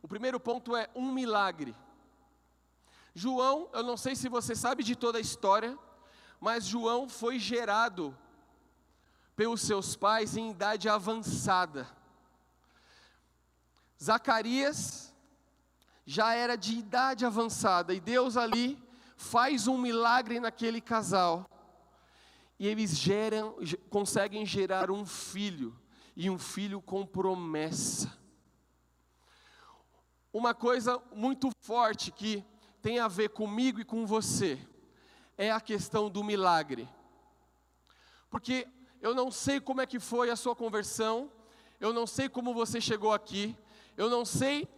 o 0.00 0.08
primeiro 0.08 0.38
ponto 0.38 0.76
é 0.76 0.88
um 0.94 1.12
milagre. 1.12 1.74
João, 3.14 3.68
eu 3.72 3.82
não 3.82 3.96
sei 3.96 4.16
se 4.16 4.28
você 4.28 4.54
sabe 4.54 4.82
de 4.82 4.96
toda 4.96 5.18
a 5.18 5.20
história, 5.20 5.78
mas 6.40 6.64
João 6.64 7.08
foi 7.08 7.38
gerado 7.38 8.16
pelos 9.36 9.60
seus 9.60 9.94
pais 9.94 10.36
em 10.36 10.50
idade 10.50 10.88
avançada. 10.88 11.88
Zacarias 14.02 15.14
já 16.04 16.34
era 16.34 16.56
de 16.56 16.78
idade 16.78 17.24
avançada 17.24 17.94
e 17.94 18.00
Deus 18.00 18.36
ali 18.36 18.82
faz 19.16 19.68
um 19.68 19.78
milagre 19.78 20.40
naquele 20.40 20.80
casal. 20.80 21.48
E 22.58 22.66
eles 22.66 22.96
geram, 22.96 23.56
conseguem 23.90 24.46
gerar 24.46 24.90
um 24.90 25.04
filho, 25.04 25.76
e 26.16 26.30
um 26.30 26.38
filho 26.38 26.80
com 26.80 27.06
promessa. 27.06 28.12
Uma 30.32 30.54
coisa 30.54 31.00
muito 31.14 31.50
forte 31.60 32.10
que 32.10 32.44
tem 32.82 32.98
a 32.98 33.06
ver 33.06 33.30
comigo 33.30 33.80
e 33.80 33.84
com 33.84 34.04
você 34.04 34.58
é 35.38 35.50
a 35.50 35.60
questão 35.60 36.10
do 36.10 36.24
milagre. 36.24 36.88
Porque 38.28 38.66
eu 39.00 39.14
não 39.14 39.30
sei 39.30 39.60
como 39.60 39.80
é 39.80 39.86
que 39.86 40.00
foi 40.00 40.30
a 40.30 40.36
sua 40.36 40.54
conversão, 40.56 41.30
eu 41.80 41.92
não 41.92 42.06
sei 42.06 42.28
como 42.28 42.52
você 42.52 42.80
chegou 42.80 43.12
aqui, 43.12 43.56
eu 43.96 44.10
não 44.10 44.24
sei 44.24 44.68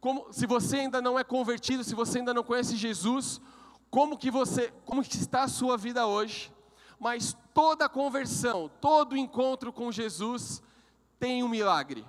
como, 0.00 0.32
se 0.32 0.46
você 0.46 0.78
ainda 0.78 1.02
não 1.02 1.18
é 1.18 1.24
convertido, 1.24 1.84
se 1.84 1.94
você 1.94 2.18
ainda 2.18 2.32
não 2.32 2.42
conhece 2.42 2.76
Jesus, 2.76 3.40
como 3.90 4.16
que 4.16 4.30
você, 4.30 4.72
como 4.84 5.02
que 5.02 5.16
está 5.16 5.42
a 5.42 5.48
sua 5.48 5.76
vida 5.76 6.06
hoje? 6.06 6.52
Mas 6.98 7.36
toda 7.52 7.88
conversão, 7.88 8.70
todo 8.80 9.16
encontro 9.16 9.72
com 9.72 9.92
Jesus 9.92 10.62
tem 11.18 11.42
um 11.42 11.48
milagre. 11.48 12.04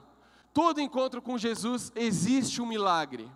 Todo 0.54 0.80
encontro 0.80 1.22
com 1.22 1.38
Jesus 1.38 1.92
existe 1.96 2.62
um 2.62 2.66
milagre. 2.66 3.30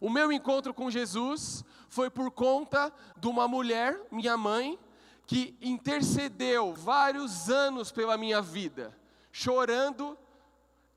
O 0.00 0.10
meu 0.10 0.32
encontro 0.32 0.74
com 0.74 0.90
Jesus 0.90 1.64
foi 1.88 2.10
por 2.10 2.30
conta 2.30 2.92
de 3.16 3.26
uma 3.26 3.46
mulher, 3.46 4.00
minha 4.10 4.36
mãe, 4.36 4.78
que 5.26 5.56
intercedeu 5.60 6.74
vários 6.74 7.48
anos 7.48 7.90
pela 7.90 8.16
minha 8.18 8.42
vida, 8.42 8.96
chorando, 9.32 10.18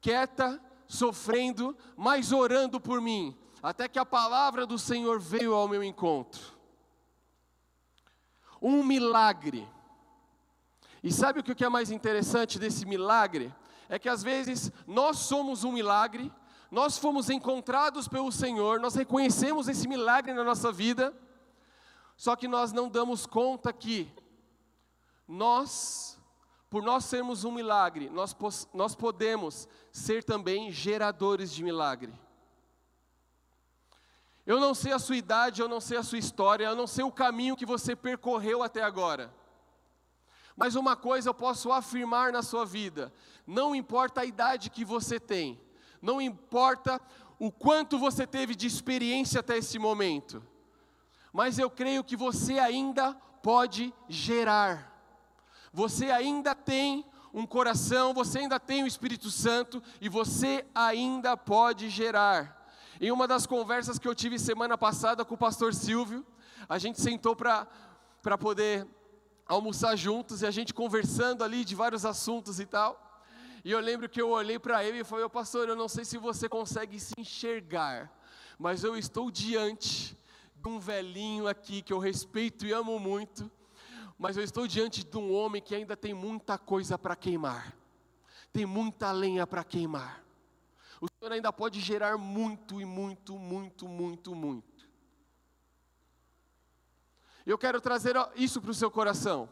quieta, 0.02 0.62
sofrendo, 0.88 1.78
mas 1.96 2.32
orando 2.32 2.80
por 2.80 3.02
mim, 3.02 3.38
até 3.62 3.88
que 3.88 4.00
a 4.00 4.06
palavra 4.06 4.66
do 4.66 4.78
Senhor 4.78 5.20
veio 5.20 5.54
ao 5.54 5.68
meu 5.68 5.84
encontro. 5.84 6.58
Um 8.62 8.84
milagre. 8.84 9.68
E 11.04 11.12
sabe 11.12 11.40
o 11.40 11.44
que 11.44 11.64
é 11.64 11.70
mais 11.70 11.92
interessante 11.92 12.58
desse 12.58 12.86
milagre? 12.86 13.54
É 13.88 13.98
que 13.98 14.10
às 14.10 14.24
vezes 14.24 14.72
nós 14.86 15.20
somos 15.20 15.64
um 15.64 15.72
milagre, 15.72 16.32
nós 16.70 16.98
fomos 16.98 17.30
encontrados 17.30 18.08
pelo 18.08 18.32
Senhor, 18.32 18.80
nós 18.80 18.96
reconhecemos 18.96 19.68
esse 19.68 19.88
milagre 19.88 20.34
na 20.34 20.44
nossa 20.44 20.72
vida, 20.72 21.16
só 22.16 22.36
que 22.36 22.48
nós 22.48 22.74
não 22.74 22.90
damos 22.90 23.26
conta 23.26 23.72
que 23.72 24.12
nós, 25.28 26.20
por 26.70 26.84
nós 26.84 27.06
sermos 27.06 27.44
um 27.44 27.52
milagre, 27.52 28.10
nós, 28.10 28.36
nós 28.74 28.96
podemos 28.96 29.68
ser 29.92 30.24
também 30.24 30.72
geradores 30.72 31.54
de 31.54 31.64
milagre. 31.64 32.14
Eu 34.46 34.60
não 34.60 34.74
sei 34.74 34.94
a 34.94 35.00
sua 35.00 35.18
idade, 35.18 35.62
eu 35.62 35.68
não 35.68 35.82
sei 35.82 35.98
a 35.98 36.04
sua 36.04 36.18
história, 36.18 36.66
eu 36.66 36.76
não 36.76 36.88
sei 36.88 37.04
o 37.04 37.12
caminho 37.12 37.56
que 37.56 37.66
você 37.66 37.96
percorreu 37.96 38.64
até 38.64 38.82
agora. 38.82 39.34
Mas 40.56 40.76
uma 40.76 40.96
coisa 40.96 41.30
eu 41.30 41.34
posso 41.34 41.72
afirmar 41.72 42.32
na 42.32 42.42
sua 42.42 42.66
vida: 42.66 43.14
não 43.46 43.76
importa 43.76 44.22
a 44.22 44.26
idade 44.26 44.70
que 44.70 44.86
você 44.86 45.20
tem, 45.20 45.62
não 46.02 46.22
importa 46.22 47.02
o 47.40 47.52
quanto 47.52 48.00
você 48.00 48.26
teve 48.26 48.56
de 48.56 48.68
experiência 48.68 49.40
até 49.40 49.58
esse 49.58 49.78
momento, 49.78 50.44
mas 51.32 51.60
eu 51.60 51.70
creio 51.70 52.04
que 52.04 52.16
você 52.16 52.60
ainda 52.60 53.14
pode 53.44 53.94
gerar, 54.10 54.92
você 55.72 56.12
ainda 56.12 56.56
tem 56.56 57.06
um 57.34 57.46
coração, 57.46 58.14
você 58.14 58.40
ainda 58.40 58.60
tem 58.60 58.84
o 58.84 58.88
Espírito 58.88 59.30
Santo 59.30 59.84
e 60.02 60.10
você 60.10 60.66
ainda 60.74 61.38
pode 61.38 61.90
gerar. 61.90 62.68
Em 63.00 63.12
uma 63.12 63.28
das 63.28 63.46
conversas 63.46 64.00
que 64.00 64.08
eu 64.08 64.16
tive 64.16 64.40
semana 64.40 64.76
passada 64.76 65.24
com 65.24 65.36
o 65.36 65.38
pastor 65.38 65.74
Silvio, 65.74 66.26
a 66.68 66.80
gente 66.80 67.00
sentou 67.00 67.36
para 67.36 68.38
poder 68.40 68.88
almoçar 69.48 69.96
juntos 69.96 70.42
e 70.42 70.48
a 70.48 70.52
gente 70.52 70.74
conversando 70.74 71.44
ali 71.44 71.64
de 71.64 71.76
vários 71.76 72.06
assuntos 72.06 72.60
e 72.60 72.66
tal. 72.66 73.07
E 73.68 73.72
eu 73.72 73.82
lembro 73.82 74.08
que 74.08 74.22
eu 74.22 74.30
olhei 74.30 74.58
para 74.58 74.82
ele 74.82 75.00
e 75.00 75.04
falei, 75.04 75.28
pastor, 75.28 75.68
eu 75.68 75.76
não 75.76 75.90
sei 75.90 76.06
se 76.06 76.18
você 76.18 76.48
consegue 76.48 76.98
se 77.02 77.14
enxergar, 77.18 78.10
mas 78.58 78.82
eu 78.82 78.96
estou 78.96 79.30
diante 79.30 80.18
de 80.56 80.70
um 80.70 80.80
velhinho 80.80 81.50
aqui 81.50 81.82
que 81.82 81.92
eu 81.92 82.00
respeito 82.00 82.66
e 82.66 82.72
amo 82.72 82.98
muito, 82.98 83.52
mas 84.18 84.38
eu 84.38 84.44
estou 84.46 84.66
diante 84.66 85.04
de 85.04 85.18
um 85.18 85.36
homem 85.36 85.62
que 85.62 85.76
ainda 85.76 85.98
tem 85.98 86.14
muita 86.14 86.58
coisa 86.58 86.98
para 86.98 87.14
queimar, 87.14 87.76
tem 88.54 88.66
muita 88.66 89.12
lenha 89.12 89.46
para 89.46 89.66
queimar. 89.66 90.24
O 91.02 91.08
Senhor 91.20 91.34
ainda 91.34 91.52
pode 91.52 91.82
gerar 91.82 92.18
muito 92.18 92.80
e 92.80 92.86
muito, 92.86 93.38
muito, 93.38 93.86
muito, 93.86 94.34
muito. 94.34 94.88
Eu 97.46 97.58
quero 97.58 97.82
trazer 97.82 98.16
isso 98.34 98.62
para 98.62 98.72
o 98.72 98.74
seu 98.74 98.90
coração. 98.90 99.50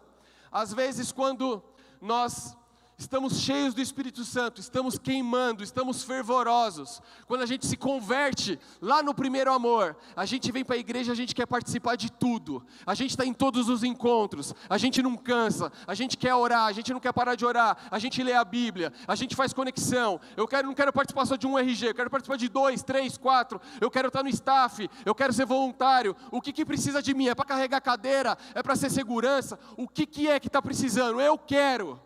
Às 0.50 0.72
vezes, 0.72 1.12
quando 1.12 1.62
nós 2.00 2.56
estamos 2.98 3.40
cheios 3.42 3.74
do 3.74 3.82
Espírito 3.82 4.24
Santo, 4.24 4.62
estamos 4.62 4.98
queimando, 4.98 5.64
estamos 5.64 6.04
fervorosos. 6.04 7.02
Quando 7.28 7.42
a 7.42 7.46
gente 7.46 7.66
se 7.66 7.76
converte 7.76 8.60
lá 8.82 9.04
no 9.04 9.14
primeiro 9.14 9.52
amor, 9.52 9.98
a 10.16 10.26
gente 10.26 10.52
vem 10.52 10.64
para 10.64 10.76
a 10.76 10.80
igreja, 10.80 11.12
a 11.12 11.16
gente 11.16 11.36
quer 11.36 11.46
participar 11.46 11.96
de 11.96 12.12
tudo, 12.12 12.66
a 12.86 12.94
gente 12.94 13.12
está 13.12 13.26
em 13.26 13.34
todos 13.34 13.68
os 13.68 13.84
encontros, 13.84 14.54
a 14.70 14.78
gente 14.78 15.02
não 15.02 15.18
cansa, 15.18 15.72
a 15.86 15.94
gente 15.94 16.18
quer 16.18 16.34
orar, 16.34 16.68
a 16.68 16.72
gente 16.72 16.94
não 16.94 17.00
quer 17.00 17.12
parar 17.12 17.36
de 17.36 17.46
orar, 17.46 17.78
a 17.92 18.00
gente 18.00 18.24
lê 18.24 18.34
a 18.34 18.44
Bíblia, 18.44 18.94
a 19.08 19.16
gente 19.16 19.36
faz 19.36 19.52
conexão. 19.52 20.20
Eu 20.38 20.48
quero, 20.48 20.68
não 20.68 20.74
quero 20.74 20.94
participar 20.94 21.26
só 21.26 21.36
de 21.36 21.46
um 21.46 21.60
RG, 21.60 21.90
eu 21.90 21.96
quero 21.96 22.10
participar 22.10 22.38
de 22.38 22.48
dois, 22.48 22.82
três, 22.82 23.18
quatro, 23.18 23.60
eu 23.82 23.92
quero 23.92 24.08
estar 24.08 24.24
no 24.24 24.30
staff, 24.30 24.90
eu 25.06 25.14
quero 25.14 25.34
ser 25.34 25.46
voluntário. 25.46 26.16
O 26.32 26.42
que, 26.42 26.54
que 26.54 26.66
precisa 26.66 27.02
de 27.02 27.14
mim? 27.14 27.28
É 27.28 27.36
para 27.36 27.46
carregar 27.46 27.82
cadeira? 27.82 28.38
É 28.54 28.64
para 28.64 28.76
ser 28.76 28.90
segurança? 28.90 29.60
O 29.76 29.88
que, 29.88 30.06
que 30.06 30.28
é 30.28 30.40
que 30.40 30.48
está 30.48 30.62
precisando? 30.62 31.20
Eu 31.20 31.38
quero. 31.38 32.00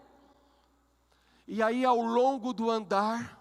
E 1.52 1.64
aí, 1.64 1.84
ao 1.84 2.00
longo 2.00 2.54
do 2.54 2.70
andar, 2.70 3.36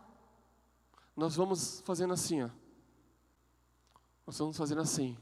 nós 1.15 1.37
vamos 1.37 1.83
fazendo 1.85 2.15
assim, 2.15 2.43
ó. 2.43 2.49
Nós 4.27 4.39
vamos 4.39 4.57
fazendo 4.57 4.81
assim. 4.81 5.15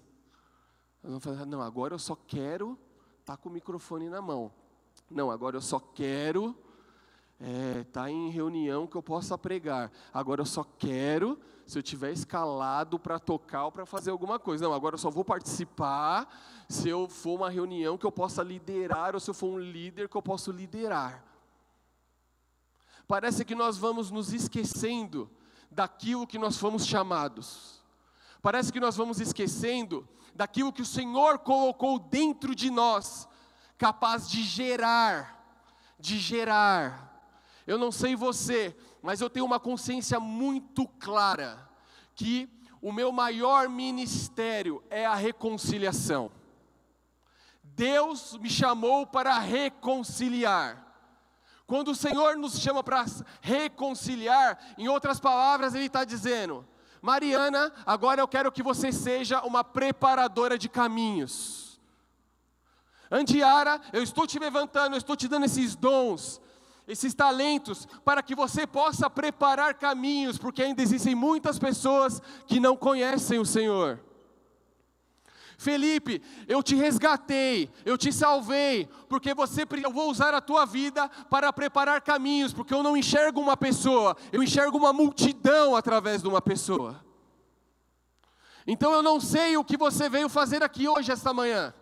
Nós 1.02 1.10
vamos 1.10 1.24
fazer, 1.24 1.44
não, 1.46 1.60
agora 1.60 1.94
eu 1.94 1.98
só 1.98 2.14
quero 2.14 2.78
estar 3.18 3.36
tá 3.36 3.42
com 3.42 3.48
o 3.48 3.52
microfone 3.52 4.08
na 4.08 4.22
mão. 4.22 4.52
Não, 5.10 5.32
agora 5.32 5.56
eu 5.56 5.60
só 5.60 5.80
quero 5.80 6.56
estar 7.40 7.80
é, 7.80 7.84
tá 7.90 8.08
em 8.08 8.30
reunião 8.30 8.86
que 8.86 8.96
eu 8.96 9.02
possa 9.02 9.36
pregar. 9.36 9.90
Agora 10.14 10.42
eu 10.42 10.46
só 10.46 10.62
quero 10.62 11.40
se 11.66 11.76
eu 11.76 11.82
tiver 11.82 12.12
escalado 12.12 13.00
para 13.00 13.18
tocar 13.18 13.64
ou 13.64 13.72
para 13.72 13.84
fazer 13.84 14.12
alguma 14.12 14.38
coisa. 14.38 14.64
Não, 14.64 14.72
agora 14.72 14.94
eu 14.94 14.98
só 15.00 15.10
vou 15.10 15.24
participar 15.24 16.28
se 16.68 16.88
eu 16.88 17.08
for 17.08 17.34
uma 17.34 17.50
reunião 17.50 17.98
que 17.98 18.06
eu 18.06 18.12
possa 18.12 18.44
liderar 18.44 19.14
ou 19.14 19.20
se 19.20 19.28
eu 19.28 19.34
for 19.34 19.48
um 19.48 19.58
líder 19.58 20.08
que 20.08 20.16
eu 20.16 20.22
posso 20.22 20.52
liderar. 20.52 21.35
Parece 23.08 23.44
que 23.44 23.54
nós 23.54 23.76
vamos 23.76 24.10
nos 24.10 24.32
esquecendo 24.32 25.30
daquilo 25.70 26.26
que 26.26 26.38
nós 26.38 26.58
fomos 26.58 26.84
chamados. 26.84 27.82
Parece 28.42 28.72
que 28.72 28.80
nós 28.80 28.96
vamos 28.96 29.20
esquecendo 29.20 30.08
daquilo 30.34 30.72
que 30.72 30.82
o 30.82 30.86
Senhor 30.86 31.38
colocou 31.38 31.98
dentro 31.98 32.54
de 32.54 32.70
nós, 32.70 33.28
capaz 33.78 34.28
de 34.28 34.42
gerar, 34.42 35.44
de 35.98 36.18
gerar. 36.18 37.06
Eu 37.66 37.78
não 37.78 37.90
sei 37.90 38.14
você, 38.14 38.76
mas 39.02 39.20
eu 39.20 39.30
tenho 39.30 39.46
uma 39.46 39.58
consciência 39.58 40.20
muito 40.20 40.86
clara 40.86 41.68
que 42.14 42.48
o 42.80 42.92
meu 42.92 43.10
maior 43.12 43.68
ministério 43.68 44.82
é 44.90 45.04
a 45.04 45.14
reconciliação. 45.14 46.30
Deus 47.62 48.36
me 48.38 48.48
chamou 48.48 49.06
para 49.06 49.38
reconciliar. 49.38 50.85
Quando 51.66 51.90
o 51.90 51.94
Senhor 51.94 52.36
nos 52.36 52.58
chama 52.60 52.82
para 52.82 53.04
reconciliar, 53.40 54.58
em 54.78 54.88
outras 54.88 55.18
palavras, 55.18 55.74
Ele 55.74 55.86
está 55.86 56.04
dizendo: 56.04 56.66
Mariana, 57.02 57.72
agora 57.84 58.20
eu 58.20 58.28
quero 58.28 58.52
que 58.52 58.62
você 58.62 58.92
seja 58.92 59.40
uma 59.42 59.64
preparadora 59.64 60.56
de 60.56 60.68
caminhos. 60.68 61.80
Andiara, 63.10 63.80
eu 63.92 64.02
estou 64.02 64.26
te 64.26 64.38
levantando, 64.38 64.94
eu 64.94 64.98
estou 64.98 65.16
te 65.16 65.28
dando 65.28 65.46
esses 65.46 65.76
dons, 65.76 66.40
esses 66.86 67.14
talentos, 67.14 67.86
para 68.04 68.22
que 68.22 68.34
você 68.34 68.66
possa 68.66 69.08
preparar 69.10 69.74
caminhos, 69.74 70.38
porque 70.38 70.62
ainda 70.62 70.82
existem 70.82 71.14
muitas 71.14 71.58
pessoas 71.58 72.20
que 72.46 72.60
não 72.60 72.76
conhecem 72.76 73.38
o 73.38 73.46
Senhor. 73.46 74.00
Felipe, 75.56 76.22
eu 76.46 76.62
te 76.62 76.74
resgatei, 76.74 77.70
eu 77.84 77.96
te 77.96 78.12
salvei, 78.12 78.88
porque 79.08 79.32
você 79.32 79.66
eu 79.82 79.90
vou 79.90 80.10
usar 80.10 80.34
a 80.34 80.40
tua 80.40 80.66
vida 80.66 81.08
para 81.30 81.52
preparar 81.52 82.02
caminhos, 82.02 82.52
porque 82.52 82.74
eu 82.74 82.82
não 82.82 82.96
enxergo 82.96 83.40
uma 83.40 83.56
pessoa, 83.56 84.16
eu 84.30 84.42
enxergo 84.42 84.76
uma 84.76 84.92
multidão 84.92 85.74
através 85.74 86.22
de 86.22 86.28
uma 86.28 86.42
pessoa. 86.42 87.02
Então 88.66 88.92
eu 88.92 89.02
não 89.02 89.18
sei 89.18 89.56
o 89.56 89.64
que 89.64 89.76
você 89.76 90.08
veio 90.08 90.28
fazer 90.28 90.62
aqui 90.62 90.88
hoje 90.88 91.10
esta 91.10 91.32
manhã, 91.32 91.72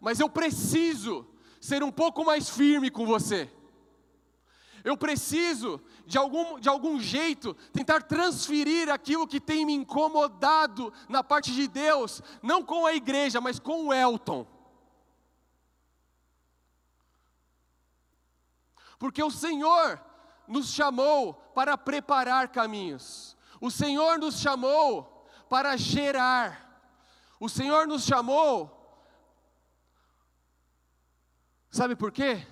mas 0.00 0.20
eu 0.20 0.28
preciso 0.28 1.26
ser 1.60 1.82
um 1.82 1.90
pouco 1.90 2.24
mais 2.24 2.48
firme 2.48 2.90
com 2.90 3.04
você. 3.04 3.50
Eu 4.84 4.96
preciso, 4.96 5.80
de 6.06 6.16
algum, 6.16 6.58
de 6.58 6.68
algum 6.68 7.00
jeito, 7.00 7.54
tentar 7.72 8.02
transferir 8.02 8.88
aquilo 8.88 9.26
que 9.26 9.40
tem 9.40 9.66
me 9.66 9.74
incomodado 9.74 10.92
na 11.08 11.22
parte 11.22 11.52
de 11.52 11.66
Deus, 11.66 12.22
não 12.42 12.62
com 12.62 12.86
a 12.86 12.94
igreja, 12.94 13.40
mas 13.40 13.58
com 13.58 13.86
o 13.86 13.92
Elton. 13.92 14.46
Porque 18.98 19.22
o 19.22 19.30
Senhor 19.30 20.00
nos 20.48 20.72
chamou 20.72 21.34
para 21.54 21.76
preparar 21.76 22.48
caminhos, 22.48 23.36
o 23.60 23.70
Senhor 23.70 24.18
nos 24.18 24.38
chamou 24.40 25.26
para 25.50 25.76
gerar, 25.76 26.80
o 27.38 27.48
Senhor 27.48 27.86
nos 27.86 28.04
chamou, 28.04 28.72
sabe 31.70 31.94
por 31.94 32.10
quê? 32.10 32.46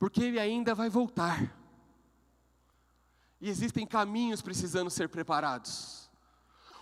porque 0.00 0.24
ele 0.24 0.40
ainda 0.40 0.74
vai 0.74 0.88
voltar. 0.88 1.54
E 3.40 3.48
existem 3.48 3.86
caminhos 3.86 4.42
precisando 4.42 4.90
ser 4.90 5.08
preparados. 5.08 6.10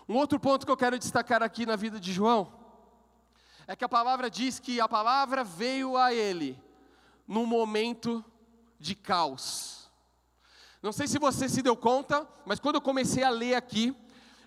Um 0.07 0.15
outro 0.15 0.39
ponto 0.39 0.65
que 0.65 0.71
eu 0.71 0.77
quero 0.77 0.97
destacar 0.97 1.41
aqui 1.41 1.65
na 1.65 1.75
vida 1.75 1.99
de 1.99 2.11
João 2.11 2.51
é 3.67 3.75
que 3.75 3.85
a 3.85 3.89
palavra 3.89 4.29
diz 4.29 4.59
que 4.59 4.81
a 4.81 4.89
palavra 4.89 5.43
veio 5.43 5.95
a 5.95 6.11
ele 6.13 6.59
num 7.27 7.45
momento 7.45 8.25
de 8.79 8.95
caos. 8.95 9.87
Não 10.81 10.91
sei 10.91 11.07
se 11.07 11.19
você 11.19 11.47
se 11.47 11.61
deu 11.61 11.77
conta, 11.77 12.27
mas 12.45 12.59
quando 12.59 12.75
eu 12.75 12.81
comecei 12.81 13.23
a 13.23 13.29
ler 13.29 13.53
aqui, 13.53 13.95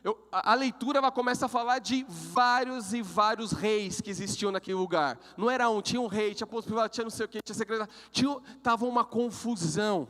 eu, 0.03 0.18
a, 0.33 0.51
a, 0.51 0.55
leitura 0.55 0.98
ela 0.98 1.12
começa 1.12 1.46
a 1.46 1.48
falar 1.48 1.79
de 1.79 2.05
vários 2.09 2.92
e 2.92 3.01
vários 3.01 3.53
reis 3.53 4.01
que 4.01 4.11
existiam 4.11 4.51
naquele 4.51 4.77
lugar. 4.77 5.16
Não 5.37 5.48
era 5.48 5.70
um, 5.70 5.81
tinha 5.81 6.01
um 6.01 6.09
rei, 6.09 6.35
tinha 6.35 6.46
posto 6.46 6.66
privado, 6.66 6.92
tinha 6.92 7.05
não 7.05 7.11
sei 7.11 7.27
o 7.27 7.29
que, 7.29 7.38
tinha 7.40 7.55
secretário, 7.55 7.92
tinha, 8.11 8.40
tava 8.62 8.85
uma 8.87 9.05
confusão. 9.05 10.09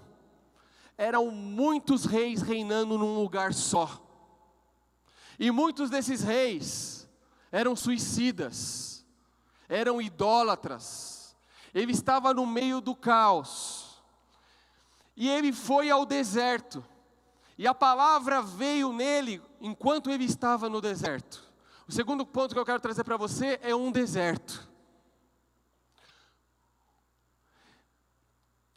Eram 0.97 1.31
muitos 1.31 2.05
reis 2.05 2.43
reinando 2.43 2.99
num 2.99 3.21
lugar 3.21 3.53
só. 3.53 4.01
E 5.39 5.51
muitos 5.51 5.91
desses 5.91 6.23
reis 6.23 7.09
eram 7.51 7.75
suicidas, 7.75 9.05
eram 9.69 10.01
idólatras. 10.01 11.37
Ele 11.75 11.93
estava 11.93 12.33
no 12.35 12.47
meio 12.47 12.81
do 12.81 12.95
caos. 12.95 14.03
E 15.17 15.29
ele 15.29 15.53
foi 15.53 15.91
ao 15.91 16.07
deserto. 16.07 16.85
E 17.59 17.67
a 17.67 17.75
palavra 17.75 18.43
veio 18.43 18.93
nele 18.93 19.43
enquanto 19.61 20.11
ele 20.11 20.25
estava 20.25 20.69
no 20.69 20.81
deserto. 20.81 21.43
O 21.87 21.93
segundo 21.93 22.25
ponto 22.25 22.55
que 22.55 22.59
eu 22.59 22.65
quero 22.65 22.81
trazer 22.81 23.05
para 23.05 23.17
você 23.17 23.59
é 23.63 23.75
um 23.75 23.91
deserto. 23.91 24.72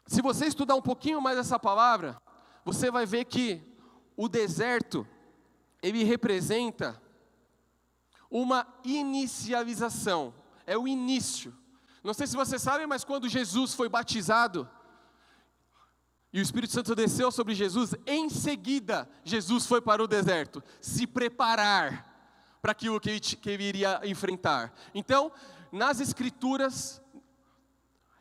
Se 0.05 0.21
você 0.21 0.45
estudar 0.45 0.75
um 0.75 0.81
pouquinho 0.81 1.21
mais 1.21 1.37
essa 1.37 1.57
palavra, 1.57 2.21
você 2.63 2.91
vai 2.91 3.05
ver 3.05 3.25
que 3.25 3.61
o 4.15 4.27
deserto 4.29 5.07
ele 5.81 6.03
representa 6.03 7.01
uma 8.29 8.67
inicialização, 8.83 10.33
é 10.65 10.77
o 10.77 10.87
início. 10.87 11.55
Não 12.03 12.13
sei 12.13 12.27
se 12.27 12.35
você 12.35 12.59
sabe, 12.59 12.85
mas 12.85 13.03
quando 13.03 13.29
Jesus 13.29 13.73
foi 13.73 13.89
batizado, 13.89 14.69
e 16.31 16.39
o 16.39 16.41
Espírito 16.41 16.73
Santo 16.73 16.93
desceu 16.93 17.31
sobre 17.31 17.55
Jesus, 17.55 17.95
em 18.05 18.29
seguida, 18.29 19.07
Jesus 19.23 19.65
foi 19.65 19.81
para 19.81 20.03
o 20.03 20.07
deserto, 20.07 20.61
se 20.81 21.07
preparar 21.07 22.13
para 22.61 22.73
aquilo 22.73 22.99
que 22.99 23.09
ele, 23.09 23.19
que 23.19 23.49
ele 23.49 23.63
iria 23.63 24.01
enfrentar. 24.03 24.73
Então, 24.93 25.31
nas 25.71 25.99
Escrituras, 25.99 27.01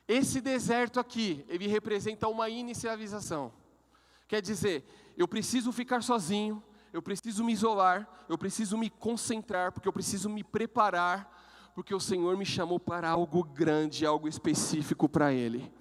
esse 0.07 0.41
deserto 0.41 1.01
aqui, 1.01 1.45
ele 1.49 1.67
representa 1.67 2.29
uma 2.29 2.49
inicialização. 2.49 3.53
Quer 4.29 4.43
dizer, 4.43 4.85
eu 5.17 5.27
preciso 5.27 5.73
ficar 5.73 6.03
sozinho, 6.03 6.63
eu 6.93 7.03
preciso 7.03 7.43
me 7.43 7.53
isolar, 7.53 8.09
eu 8.29 8.37
preciso 8.37 8.77
me 8.77 8.91
concentrar, 8.91 9.73
porque 9.73 9.89
eu 9.89 9.93
preciso 9.93 10.29
me 10.29 10.45
preparar, 10.45 11.73
porque 11.75 11.95
o 11.95 12.01
Senhor 12.01 12.37
me 12.37 12.45
chamou 12.45 12.79
para 12.79 13.09
algo 13.09 13.43
grande, 13.43 14.07
algo 14.07 14.29
específico 14.29 15.09
para 15.09 15.33
Ele. 15.33 15.73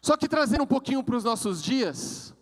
Só 0.00 0.16
que 0.16 0.28
trazendo 0.28 0.62
um 0.62 0.66
pouquinho 0.66 1.02
para 1.02 1.16
os 1.16 1.24
nossos 1.24 1.62
dias, 1.62 2.34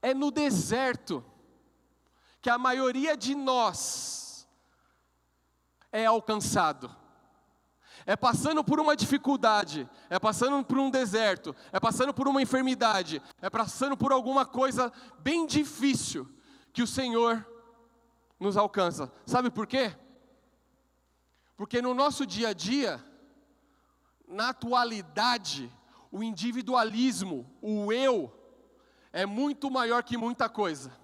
é 0.00 0.14
no 0.14 0.30
deserto 0.30 1.24
que 2.40 2.48
a 2.48 2.56
maioria 2.56 3.16
de 3.16 3.34
nós 3.34 4.48
é 5.92 6.06
alcançado. 6.06 6.94
É 8.08 8.16
passando 8.16 8.64
por 8.64 8.80
uma 8.80 8.96
dificuldade, 8.96 9.86
é 10.08 10.18
passando 10.18 10.64
por 10.64 10.78
um 10.78 10.88
deserto, 10.88 11.54
é 11.70 11.78
passando 11.78 12.14
por 12.14 12.26
uma 12.26 12.40
enfermidade, 12.40 13.20
é 13.42 13.50
passando 13.50 13.98
por 13.98 14.12
alguma 14.12 14.46
coisa 14.46 14.90
bem 15.18 15.46
difícil 15.46 16.26
que 16.72 16.82
o 16.82 16.86
Senhor 16.86 17.46
nos 18.40 18.56
alcança. 18.56 19.12
Sabe 19.26 19.50
por 19.50 19.66
quê? 19.66 19.94
Porque 21.54 21.82
no 21.82 21.92
nosso 21.92 22.24
dia 22.24 22.48
a 22.48 22.52
dia, 22.54 23.04
na 24.26 24.48
atualidade, 24.48 25.70
o 26.10 26.22
individualismo, 26.22 27.46
o 27.60 27.92
eu, 27.92 28.32
é 29.12 29.26
muito 29.26 29.70
maior 29.70 30.02
que 30.02 30.16
muita 30.16 30.48
coisa. 30.48 30.96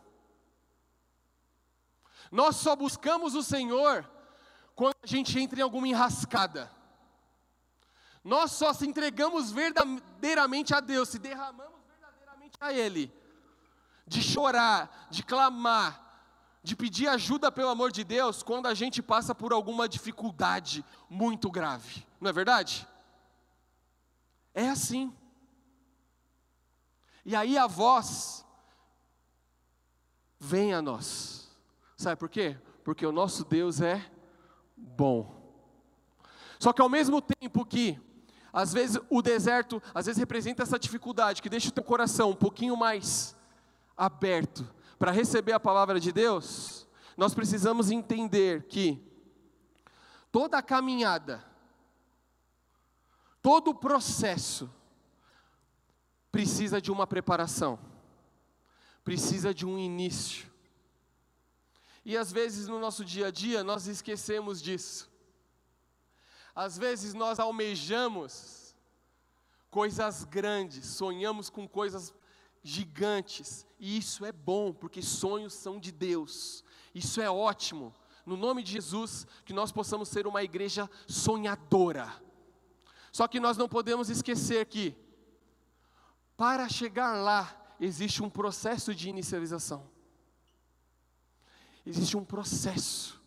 Nós 2.32 2.56
só 2.56 2.74
buscamos 2.74 3.34
o 3.34 3.42
Senhor 3.42 4.10
quando 4.74 4.96
a 5.02 5.06
gente 5.06 5.38
entra 5.38 5.60
em 5.60 5.62
alguma 5.62 5.86
enrascada. 5.86 6.72
Nós 8.24 8.52
só 8.52 8.72
se 8.72 8.86
entregamos 8.86 9.52
verdadeiramente 9.52 10.74
a 10.74 10.80
Deus, 10.80 11.10
se 11.10 11.18
derramamos 11.18 11.78
verdadeiramente 11.86 12.56
a 12.58 12.72
Ele, 12.72 13.12
de 14.06 14.22
chorar, 14.22 15.08
de 15.10 15.22
clamar, 15.22 16.00
de 16.62 16.74
pedir 16.74 17.06
ajuda 17.06 17.52
pelo 17.52 17.68
amor 17.68 17.92
de 17.92 18.02
Deus, 18.02 18.42
quando 18.42 18.66
a 18.66 18.72
gente 18.72 19.02
passa 19.02 19.34
por 19.34 19.52
alguma 19.52 19.86
dificuldade 19.86 20.82
muito 21.10 21.50
grave, 21.50 22.06
não 22.18 22.30
é 22.30 22.32
verdade? 22.32 22.88
É 24.54 24.70
assim. 24.70 25.14
E 27.26 27.36
aí 27.36 27.58
a 27.58 27.66
voz 27.66 28.46
vem 30.38 30.72
a 30.72 30.80
nós. 30.80 31.50
Sabe 31.96 32.16
por 32.16 32.30
quê? 32.30 32.56
Porque 32.82 33.04
o 33.04 33.12
nosso 33.12 33.44
Deus 33.44 33.82
é 33.82 34.10
bom. 34.76 35.42
Só 36.58 36.72
que 36.72 36.80
ao 36.80 36.88
mesmo 36.88 37.20
tempo 37.20 37.64
que 37.66 38.00
às 38.54 38.72
vezes 38.72 39.00
o 39.10 39.20
deserto, 39.20 39.82
às 39.92 40.06
vezes 40.06 40.20
representa 40.20 40.62
essa 40.62 40.78
dificuldade 40.78 41.42
que 41.42 41.48
deixa 41.48 41.70
o 41.70 41.72
teu 41.72 41.82
coração 41.82 42.30
um 42.30 42.36
pouquinho 42.36 42.76
mais 42.76 43.36
aberto 43.96 44.64
para 44.96 45.10
receber 45.10 45.52
a 45.52 45.58
palavra 45.58 45.98
de 45.98 46.12
Deus, 46.12 46.86
nós 47.16 47.34
precisamos 47.34 47.90
entender 47.90 48.62
que 48.68 49.04
toda 50.30 50.56
a 50.56 50.62
caminhada, 50.62 51.44
todo 53.42 53.72
o 53.72 53.74
processo 53.74 54.70
precisa 56.30 56.80
de 56.80 56.92
uma 56.92 57.08
preparação, 57.08 57.76
precisa 59.02 59.52
de 59.52 59.66
um 59.66 59.76
início. 59.76 60.48
E 62.04 62.16
às 62.16 62.30
vezes 62.30 62.68
no 62.68 62.78
nosso 62.78 63.04
dia 63.04 63.26
a 63.26 63.30
dia 63.32 63.64
nós 63.64 63.88
esquecemos 63.88 64.62
disso. 64.62 65.12
Às 66.54 66.78
vezes 66.78 67.14
nós 67.14 67.38
almejamos 67.40 68.74
coisas 69.70 70.24
grandes, 70.24 70.86
sonhamos 70.86 71.50
com 71.50 71.66
coisas 71.66 72.14
gigantes, 72.62 73.66
e 73.78 73.98
isso 73.98 74.24
é 74.24 74.30
bom, 74.30 74.72
porque 74.72 75.02
sonhos 75.02 75.52
são 75.52 75.80
de 75.80 75.90
Deus, 75.90 76.64
isso 76.94 77.20
é 77.20 77.28
ótimo. 77.28 77.92
No 78.24 78.36
nome 78.36 78.62
de 78.62 78.72
Jesus, 78.72 79.26
que 79.44 79.52
nós 79.52 79.72
possamos 79.72 80.08
ser 80.08 80.26
uma 80.26 80.42
igreja 80.42 80.88
sonhadora. 81.06 82.10
Só 83.12 83.28
que 83.28 83.38
nós 83.38 83.56
não 83.56 83.68
podemos 83.68 84.08
esquecer 84.08 84.64
que, 84.66 84.96
para 86.36 86.68
chegar 86.68 87.14
lá, 87.14 87.54
existe 87.78 88.22
um 88.22 88.30
processo 88.30 88.94
de 88.94 89.10
inicialização. 89.10 89.90
Existe 91.84 92.16
um 92.16 92.24
processo. 92.24 93.22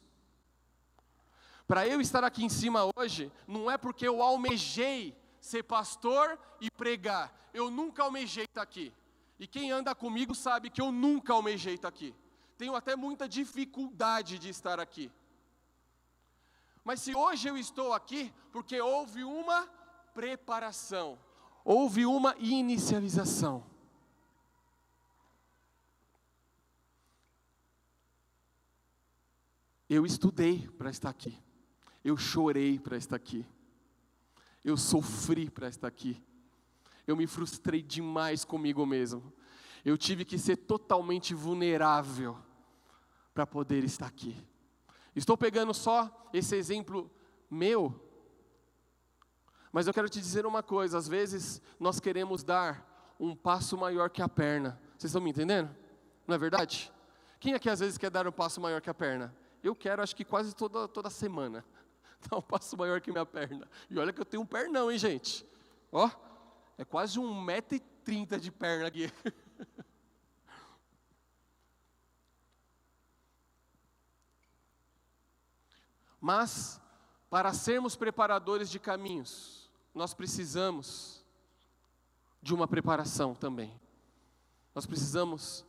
Para 1.67 1.85
eu 1.85 1.99
estar 1.99 2.23
aqui 2.23 2.45
em 2.45 2.49
cima 2.49 2.89
hoje, 2.95 3.29
não 3.45 3.69
é 3.69 3.77
porque 3.77 4.07
eu 4.07 4.21
almejei 4.21 5.13
ser 5.41 5.63
pastor 5.63 6.39
e 6.61 6.71
pregar. 6.71 7.49
Eu 7.53 7.69
nunca 7.69 8.03
almejei 8.03 8.45
estar 8.45 8.61
aqui. 8.61 8.93
E 9.37 9.45
quem 9.45 9.69
anda 9.69 9.93
comigo 9.93 10.33
sabe 10.33 10.69
que 10.69 10.81
eu 10.81 10.91
nunca 10.91 11.33
almejei 11.33 11.75
estar 11.75 11.89
aqui. 11.89 12.15
Tenho 12.57 12.73
até 12.73 12.95
muita 12.95 13.27
dificuldade 13.27 14.39
de 14.39 14.49
estar 14.49 14.79
aqui. 14.79 15.11
Mas 16.85 17.01
se 17.01 17.13
hoje 17.13 17.49
eu 17.49 17.57
estou 17.57 17.91
aqui, 17.93 18.33
porque 18.51 18.79
houve 18.79 19.25
uma 19.25 19.67
preparação, 20.13 21.19
houve 21.65 22.05
uma 22.05 22.33
inicialização. 22.39 23.63
Eu 29.89 30.05
estudei 30.05 30.67
para 30.77 30.89
estar 30.89 31.09
aqui. 31.09 31.46
Eu 32.03 32.17
chorei 32.17 32.79
para 32.79 32.97
estar 32.97 33.15
aqui. 33.15 33.45
Eu 34.63 34.77
sofri 34.77 35.49
para 35.49 35.67
estar 35.67 35.87
aqui. 35.87 36.21
Eu 37.05 37.15
me 37.15 37.25
frustrei 37.27 37.81
demais 37.81 38.43
comigo 38.43 38.85
mesmo. 38.85 39.33
Eu 39.85 39.97
tive 39.97 40.25
que 40.25 40.37
ser 40.37 40.57
totalmente 40.57 41.33
vulnerável 41.33 42.37
para 43.33 43.47
poder 43.47 43.83
estar 43.83 44.07
aqui. 44.07 44.35
Estou 45.15 45.37
pegando 45.37 45.73
só 45.73 46.29
esse 46.33 46.55
exemplo 46.55 47.09
meu, 47.49 48.07
mas 49.71 49.85
eu 49.85 49.93
quero 49.93 50.09
te 50.09 50.19
dizer 50.19 50.45
uma 50.45 50.63
coisa: 50.63 50.97
às 50.97 51.07
vezes 51.07 51.61
nós 51.79 51.99
queremos 51.99 52.43
dar 52.43 53.15
um 53.19 53.35
passo 53.35 53.77
maior 53.77 54.09
que 54.09 54.21
a 54.21 54.29
perna. 54.29 54.79
Vocês 54.97 55.11
estão 55.11 55.21
me 55.21 55.29
entendendo? 55.29 55.69
Não 56.25 56.35
é 56.35 56.37
verdade? 56.37 56.91
Quem 57.39 57.53
aqui 57.53 57.69
às 57.69 57.79
vezes 57.79 57.97
quer 57.97 58.09
dar 58.09 58.27
um 58.27 58.31
passo 58.31 58.59
maior 58.59 58.81
que 58.81 58.89
a 58.89 58.93
perna? 58.93 59.35
Eu 59.63 59.75
quero, 59.75 60.01
acho 60.01 60.15
que 60.15 60.25
quase 60.25 60.55
toda, 60.55 60.87
toda 60.87 61.09
semana. 61.09 61.63
Dá 62.29 62.37
um 62.37 62.41
passo 62.41 62.77
maior 62.77 63.01
que 63.01 63.11
minha 63.11 63.25
perna. 63.25 63.67
E 63.89 63.97
olha 63.97 64.13
que 64.13 64.21
eu 64.21 64.25
tenho 64.25 64.43
um 64.43 64.45
pernão, 64.45 64.91
hein, 64.91 64.97
gente? 64.97 65.45
Ó, 65.91 66.09
é 66.77 66.85
quase 66.85 67.19
um 67.19 67.41
metro 67.41 67.75
e 67.75 67.79
trinta 67.79 68.39
de 68.39 68.51
perna 68.51 68.87
aqui. 68.87 69.11
Mas, 76.19 76.81
para 77.29 77.53
sermos 77.53 77.95
preparadores 77.95 78.69
de 78.69 78.79
caminhos, 78.79 79.71
nós 79.93 80.13
precisamos 80.13 81.23
de 82.41 82.53
uma 82.53 82.67
preparação 82.67 83.33
também. 83.33 83.79
Nós 84.73 84.85
precisamos 84.85 85.65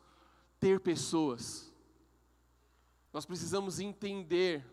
ter 0.58 0.80
pessoas. 0.80 1.72
Nós 3.12 3.24
precisamos 3.24 3.78
entender 3.80 4.64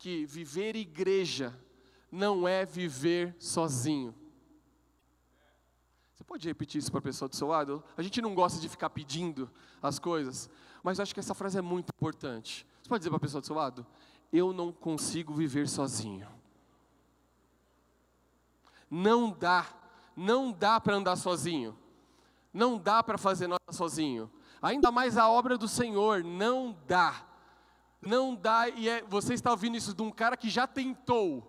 que 0.00 0.24
viver 0.24 0.74
igreja 0.76 1.54
não 2.10 2.48
é 2.48 2.64
viver 2.64 3.36
sozinho. 3.38 4.14
Você 6.14 6.24
pode 6.24 6.48
repetir 6.48 6.78
isso 6.78 6.90
para 6.90 7.00
a 7.00 7.02
pessoa 7.02 7.28
do 7.28 7.36
seu 7.36 7.46
lado? 7.46 7.84
A 7.98 8.02
gente 8.02 8.20
não 8.22 8.34
gosta 8.34 8.58
de 8.58 8.68
ficar 8.68 8.88
pedindo 8.88 9.48
as 9.80 9.98
coisas, 9.98 10.48
mas 10.82 10.98
eu 10.98 11.02
acho 11.02 11.12
que 11.12 11.20
essa 11.20 11.34
frase 11.34 11.58
é 11.58 11.62
muito 11.62 11.90
importante. 11.94 12.66
Você 12.82 12.88
pode 12.88 13.00
dizer 13.00 13.10
para 13.10 13.18
a 13.18 13.20
pessoa 13.20 13.42
do 13.42 13.46
seu 13.46 13.54
lado? 13.54 13.86
Eu 14.32 14.54
não 14.54 14.72
consigo 14.72 15.34
viver 15.34 15.68
sozinho. 15.68 16.26
Não 18.90 19.30
dá, 19.30 19.66
não 20.16 20.50
dá 20.50 20.80
para 20.80 20.96
andar 20.96 21.16
sozinho. 21.16 21.78
Não 22.54 22.78
dá 22.78 23.02
para 23.02 23.18
fazer 23.18 23.48
nada 23.48 23.70
sozinho. 23.70 24.30
Ainda 24.62 24.90
mais 24.90 25.18
a 25.18 25.28
obra 25.28 25.58
do 25.58 25.68
Senhor, 25.68 26.24
não 26.24 26.74
dá. 26.86 27.29
Não 28.00 28.34
dá, 28.34 28.68
e 28.68 28.88
é, 28.88 29.02
você 29.02 29.34
está 29.34 29.50
ouvindo 29.50 29.76
isso 29.76 29.94
de 29.94 30.02
um 30.02 30.10
cara 30.10 30.36
que 30.36 30.48
já 30.48 30.66
tentou. 30.66 31.46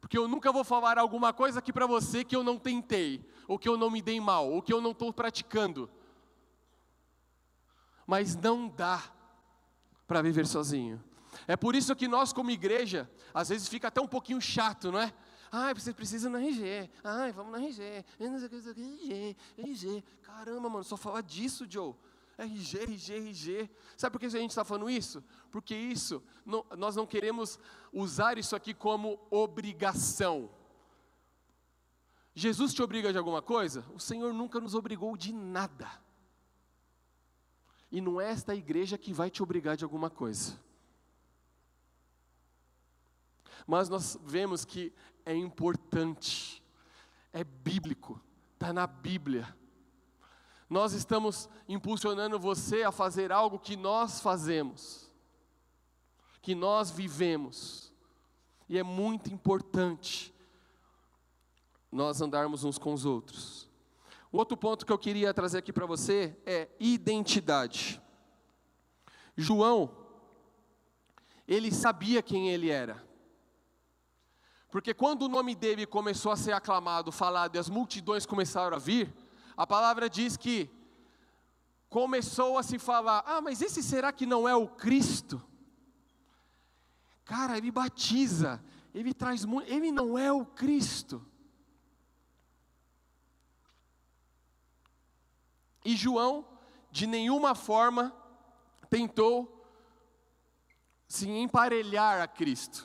Porque 0.00 0.16
eu 0.16 0.26
nunca 0.26 0.50
vou 0.50 0.64
falar 0.64 0.98
alguma 0.98 1.32
coisa 1.32 1.58
aqui 1.58 1.72
para 1.72 1.86
você 1.86 2.24
que 2.24 2.34
eu 2.34 2.42
não 2.42 2.58
tentei, 2.58 3.24
ou 3.46 3.58
que 3.58 3.68
eu 3.68 3.76
não 3.76 3.90
me 3.90 4.00
dei 4.00 4.18
mal, 4.18 4.50
ou 4.50 4.62
que 4.62 4.72
eu 4.72 4.80
não 4.80 4.92
estou 4.92 5.12
praticando. 5.12 5.90
Mas 8.06 8.34
não 8.34 8.68
dá 8.68 9.02
para 10.06 10.22
viver 10.22 10.46
sozinho. 10.46 11.02
É 11.46 11.56
por 11.56 11.76
isso 11.76 11.94
que 11.94 12.08
nós, 12.08 12.32
como 12.32 12.50
igreja, 12.50 13.10
às 13.34 13.50
vezes 13.50 13.68
fica 13.68 13.88
até 13.88 14.00
um 14.00 14.08
pouquinho 14.08 14.40
chato, 14.40 14.90
não 14.90 14.98
é? 14.98 15.12
Ai, 15.52 15.74
você 15.74 15.92
precisa 15.92 16.30
na 16.30 16.40
RG. 16.40 16.90
Ai, 17.02 17.32
vamos 17.32 17.52
na 17.52 17.58
RG. 17.58 18.04
RG, 18.18 19.36
RG. 19.58 20.04
Caramba, 20.22 20.68
mano, 20.68 20.84
só 20.84 20.96
fala 20.96 21.22
disso, 21.22 21.66
Joe. 21.68 21.94
RG, 22.44 22.78
RG, 22.78 23.14
RG. 23.14 23.70
Sabe 23.96 24.12
por 24.12 24.20
que 24.20 24.26
a 24.26 24.30
gente 24.30 24.50
está 24.50 24.64
falando 24.64 24.88
isso? 24.88 25.22
Porque 25.50 25.74
isso, 25.74 26.22
não, 26.44 26.64
nós 26.76 26.96
não 26.96 27.06
queremos 27.06 27.58
usar 27.92 28.38
isso 28.38 28.56
aqui 28.56 28.72
como 28.72 29.18
obrigação. 29.30 30.50
Jesus 32.34 32.72
te 32.72 32.82
obriga 32.82 33.12
de 33.12 33.18
alguma 33.18 33.42
coisa? 33.42 33.84
O 33.94 34.00
Senhor 34.00 34.32
nunca 34.32 34.60
nos 34.60 34.74
obrigou 34.74 35.16
de 35.16 35.32
nada. 35.32 35.90
E 37.90 38.00
não 38.00 38.20
é 38.20 38.30
esta 38.30 38.54
igreja 38.54 38.96
que 38.96 39.12
vai 39.12 39.30
te 39.30 39.42
obrigar 39.42 39.76
de 39.76 39.84
alguma 39.84 40.08
coisa. 40.08 40.58
Mas 43.66 43.88
nós 43.88 44.18
vemos 44.24 44.64
que 44.64 44.92
é 45.24 45.34
importante, 45.34 46.62
é 47.32 47.44
bíblico, 47.44 48.20
está 48.54 48.72
na 48.72 48.86
Bíblia 48.86 49.54
nós 50.70 50.92
estamos 50.92 51.48
impulsionando 51.68 52.38
você 52.38 52.84
a 52.84 52.92
fazer 52.92 53.32
algo 53.32 53.58
que 53.58 53.76
nós 53.76 54.20
fazemos, 54.20 55.10
que 56.40 56.54
nós 56.54 56.92
vivemos, 56.92 57.92
e 58.68 58.78
é 58.78 58.82
muito 58.84 59.34
importante 59.34 60.32
nós 61.90 62.20
andarmos 62.20 62.62
uns 62.62 62.78
com 62.78 62.94
os 62.94 63.04
outros. 63.04 63.68
O 64.30 64.38
outro 64.38 64.56
ponto 64.56 64.86
que 64.86 64.92
eu 64.92 64.98
queria 64.98 65.34
trazer 65.34 65.58
aqui 65.58 65.72
para 65.72 65.86
você 65.86 66.38
é 66.46 66.68
identidade. 66.78 68.00
João, 69.36 69.90
ele 71.48 71.72
sabia 71.72 72.22
quem 72.22 72.48
ele 72.48 72.70
era. 72.70 73.04
Porque 74.70 74.94
quando 74.94 75.22
o 75.22 75.28
nome 75.28 75.56
dele 75.56 75.84
começou 75.84 76.30
a 76.30 76.36
ser 76.36 76.52
aclamado, 76.52 77.10
falado 77.10 77.56
e 77.56 77.58
as 77.58 77.68
multidões 77.68 78.24
começaram 78.24 78.76
a 78.76 78.78
vir, 78.78 79.12
a 79.56 79.66
palavra 79.66 80.08
diz 80.08 80.36
que 80.36 80.70
começou 81.88 82.56
a 82.56 82.62
se 82.62 82.78
falar: 82.78 83.22
ah, 83.26 83.40
mas 83.40 83.60
esse 83.60 83.82
será 83.82 84.12
que 84.12 84.24
não 84.24 84.48
é 84.48 84.54
o 84.54 84.68
Cristo? 84.68 85.42
Cara, 87.24 87.56
ele 87.58 87.70
batiza, 87.70 88.62
ele 88.94 89.14
traz 89.14 89.44
muito, 89.44 89.70
ele 89.70 89.92
não 89.92 90.18
é 90.18 90.32
o 90.32 90.44
Cristo. 90.44 91.24
E 95.84 95.96
João, 95.96 96.46
de 96.90 97.06
nenhuma 97.06 97.54
forma, 97.54 98.14
tentou 98.88 99.64
se 101.08 101.28
emparelhar 101.28 102.20
a 102.20 102.28
Cristo. 102.28 102.84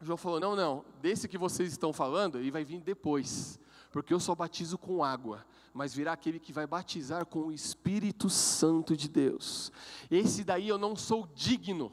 João 0.00 0.16
falou: 0.16 0.40
não, 0.40 0.56
não, 0.56 0.84
desse 1.00 1.28
que 1.28 1.38
vocês 1.38 1.70
estão 1.70 1.92
falando, 1.92 2.38
ele 2.38 2.50
vai 2.50 2.64
vir 2.64 2.80
depois, 2.80 3.58
porque 3.90 4.12
eu 4.12 4.20
só 4.20 4.34
batizo 4.34 4.76
com 4.76 5.04
água, 5.04 5.46
mas 5.72 5.94
virá 5.94 6.12
aquele 6.12 6.38
que 6.38 6.52
vai 6.52 6.66
batizar 6.66 7.24
com 7.24 7.46
o 7.46 7.52
Espírito 7.52 8.28
Santo 8.28 8.96
de 8.96 9.08
Deus. 9.08 9.72
Esse 10.10 10.44
daí 10.44 10.68
eu 10.68 10.78
não 10.78 10.94
sou 10.94 11.26
digno, 11.34 11.92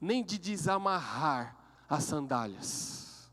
nem 0.00 0.24
de 0.24 0.38
desamarrar 0.38 1.56
as 1.88 2.04
sandálias. 2.04 3.32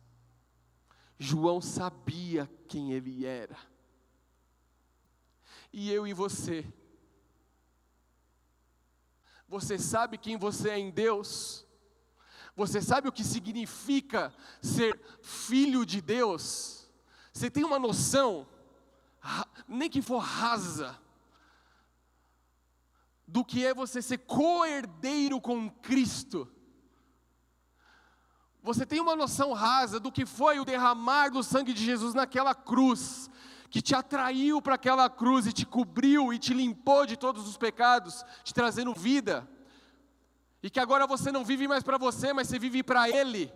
João 1.18 1.60
sabia 1.60 2.50
quem 2.68 2.94
ele 2.94 3.26
era. 3.26 3.58
E 5.74 5.92
eu 5.92 6.08
e 6.08 6.14
você, 6.14 6.66
você 9.48 9.80
sabe 9.80 10.18
quem 10.18 10.38
você 10.38 10.70
é 10.70 10.80
em 10.80 10.92
Deus? 10.92 11.66
Você 12.56 12.82
sabe 12.82 13.08
o 13.08 13.12
que 13.12 13.24
significa 13.24 14.34
ser 14.62 15.00
filho 15.22 15.86
de 15.86 16.02
Deus? 16.02 16.88
Você 17.34 17.50
tem 17.50 17.64
uma 17.64 17.80
noção, 17.80 18.48
nem 19.70 19.90
que 19.90 20.02
for 20.02 20.18
rasa, 20.18 21.00
do 23.28 23.46
que 23.46 23.64
é 23.64 23.74
você 23.74 24.02
ser 24.02 24.18
co-herdeiro 24.18 25.40
com 25.40 25.70
Cristo? 25.70 26.52
Você 28.64 28.86
tem 28.86 29.00
uma 29.00 29.16
noção 29.16 29.54
rasa 29.54 30.00
do 30.00 30.12
que 30.12 30.26
foi 30.26 30.60
o 30.60 30.66
derramar 30.66 31.30
do 31.30 31.44
sangue 31.44 31.72
de 31.72 31.86
Jesus 31.86 32.14
naquela 32.14 32.54
cruz, 32.54 33.30
que 33.70 33.82
te 33.82 33.94
atraiu 33.94 34.62
para 34.62 34.76
aquela 34.76 35.10
cruz 35.10 35.46
e 35.46 35.54
te 35.54 35.66
cobriu 35.66 36.34
e 36.34 36.40
te 36.40 36.54
limpou 36.54 37.06
de 37.06 37.16
todos 37.16 37.48
os 37.48 37.56
pecados, 37.56 38.26
te 38.44 38.54
trazendo 38.54 38.94
vida. 38.94 39.48
E 40.62 40.70
que 40.70 40.80
agora 40.80 41.06
você 41.06 41.32
não 41.32 41.46
vive 41.46 41.68
mais 41.68 41.84
para 41.84 41.98
você, 41.98 42.34
mas 42.34 42.48
você 42.48 42.58
vive 42.58 42.84
para 42.84 43.08
Ele. 43.08 43.54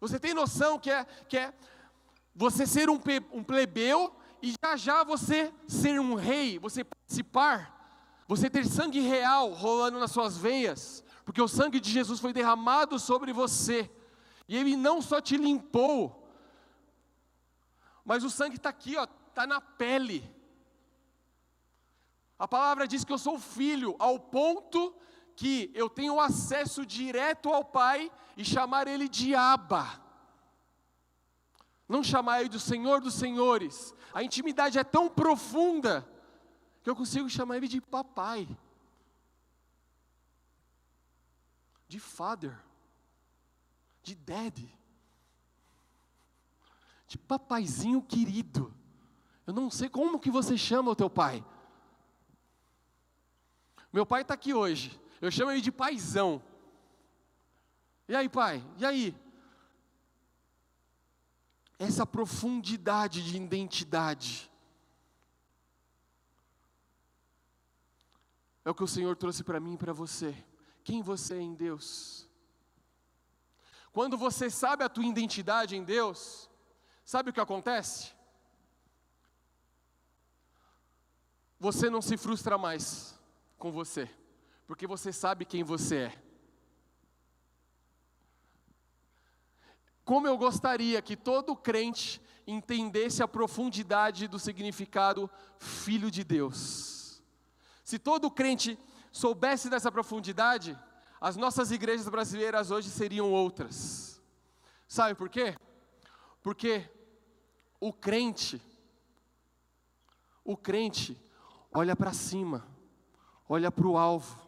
Você 0.00 0.18
tem 0.18 0.32
noção 0.32 0.78
que 0.78 0.90
é, 0.90 1.04
que 1.28 1.36
é 1.36 1.52
você 2.38 2.68
ser 2.68 2.88
um, 2.88 3.00
um 3.32 3.42
plebeu 3.42 4.14
e 4.40 4.54
já 4.62 4.76
já 4.76 5.02
você 5.02 5.52
ser 5.66 5.98
um 5.98 6.14
rei, 6.14 6.56
você 6.56 6.84
participar, 6.84 8.22
você 8.28 8.48
ter 8.48 8.64
sangue 8.64 9.00
real 9.00 9.50
rolando 9.50 9.98
nas 9.98 10.12
suas 10.12 10.38
veias, 10.38 11.02
porque 11.24 11.42
o 11.42 11.48
sangue 11.48 11.80
de 11.80 11.90
Jesus 11.90 12.20
foi 12.20 12.32
derramado 12.32 12.96
sobre 12.96 13.32
você, 13.32 13.90
e 14.46 14.56
Ele 14.56 14.76
não 14.76 15.02
só 15.02 15.20
te 15.20 15.36
limpou, 15.36 16.32
mas 18.04 18.22
o 18.22 18.30
sangue 18.30 18.54
está 18.54 18.68
aqui, 18.68 18.94
está 18.94 19.44
na 19.44 19.60
pele. 19.60 20.32
A 22.38 22.46
palavra 22.46 22.86
diz 22.86 23.04
que 23.04 23.12
eu 23.12 23.18
sou 23.18 23.40
filho, 23.40 23.96
ao 23.98 24.20
ponto 24.20 24.94
que 25.34 25.72
eu 25.74 25.90
tenho 25.90 26.20
acesso 26.20 26.86
direto 26.86 27.52
ao 27.52 27.64
Pai 27.64 28.12
e 28.36 28.44
chamar 28.44 28.86
Ele 28.86 29.08
de 29.08 29.34
Abba. 29.34 30.06
Não 31.88 32.02
chamar 32.02 32.40
Ele 32.40 32.48
do 32.48 32.60
Senhor 32.60 33.00
dos 33.00 33.14
Senhores. 33.14 33.94
A 34.12 34.22
intimidade 34.22 34.78
é 34.78 34.84
tão 34.84 35.08
profunda 35.08 36.06
que 36.82 36.90
eu 36.90 36.94
consigo 36.94 37.28
chamar 37.30 37.56
Ele 37.56 37.68
de 37.68 37.80
papai, 37.80 38.48
de 41.88 41.98
father, 41.98 42.58
de 44.02 44.14
daddy 44.14 44.78
de 47.08 47.16
papaizinho 47.16 48.02
querido. 48.02 48.72
Eu 49.46 49.54
não 49.54 49.70
sei 49.70 49.88
como 49.88 50.20
que 50.20 50.30
você 50.30 50.58
chama 50.58 50.90
o 50.90 50.96
teu 50.96 51.08
pai. 51.08 51.42
Meu 53.90 54.04
pai 54.04 54.20
está 54.20 54.34
aqui 54.34 54.52
hoje. 54.52 55.00
Eu 55.18 55.30
chamo 55.30 55.50
ele 55.50 55.62
de 55.62 55.72
paizão. 55.72 56.42
E 58.06 58.14
aí, 58.14 58.28
pai? 58.28 58.62
E 58.76 58.84
aí? 58.84 59.16
Essa 61.78 62.04
profundidade 62.04 63.22
de 63.22 63.36
identidade. 63.36 64.50
É 68.64 68.70
o 68.70 68.74
que 68.74 68.84
o 68.84 68.88
Senhor 68.88 69.16
trouxe 69.16 69.44
para 69.44 69.60
mim 69.60 69.74
e 69.74 69.78
para 69.78 69.92
você. 69.92 70.34
Quem 70.82 71.02
você 71.02 71.34
é 71.34 71.40
em 71.40 71.54
Deus? 71.54 72.28
Quando 73.92 74.18
você 74.18 74.50
sabe 74.50 74.84
a 74.84 74.88
tua 74.88 75.06
identidade 75.06 75.76
em 75.76 75.84
Deus, 75.84 76.48
Sabe 77.08 77.30
o 77.30 77.32
que 77.32 77.40
acontece? 77.40 78.12
Você 81.58 81.88
não 81.88 82.02
se 82.02 82.18
frustra 82.18 82.58
mais 82.58 83.18
com 83.56 83.72
você, 83.72 84.10
porque 84.66 84.86
você 84.86 85.10
sabe 85.10 85.46
quem 85.46 85.64
você 85.64 85.96
é. 85.96 86.22
Como 90.08 90.26
eu 90.26 90.38
gostaria 90.38 91.02
que 91.02 91.14
todo 91.14 91.54
crente 91.54 92.18
entendesse 92.46 93.22
a 93.22 93.28
profundidade 93.28 94.26
do 94.26 94.38
significado 94.38 95.30
filho 95.58 96.10
de 96.10 96.24
Deus. 96.24 97.22
Se 97.84 97.98
todo 97.98 98.30
crente 98.30 98.78
soubesse 99.12 99.68
dessa 99.68 99.92
profundidade, 99.92 100.74
as 101.20 101.36
nossas 101.36 101.70
igrejas 101.70 102.08
brasileiras 102.08 102.70
hoje 102.70 102.88
seriam 102.88 103.30
outras. 103.30 104.18
Sabe 104.88 105.14
por 105.14 105.28
quê? 105.28 105.54
Porque 106.42 106.90
o 107.78 107.92
crente, 107.92 108.62
o 110.42 110.56
crente 110.56 111.22
olha 111.70 111.94
para 111.94 112.14
cima, 112.14 112.66
olha 113.46 113.70
para 113.70 113.86
o 113.86 113.98
alvo. 113.98 114.40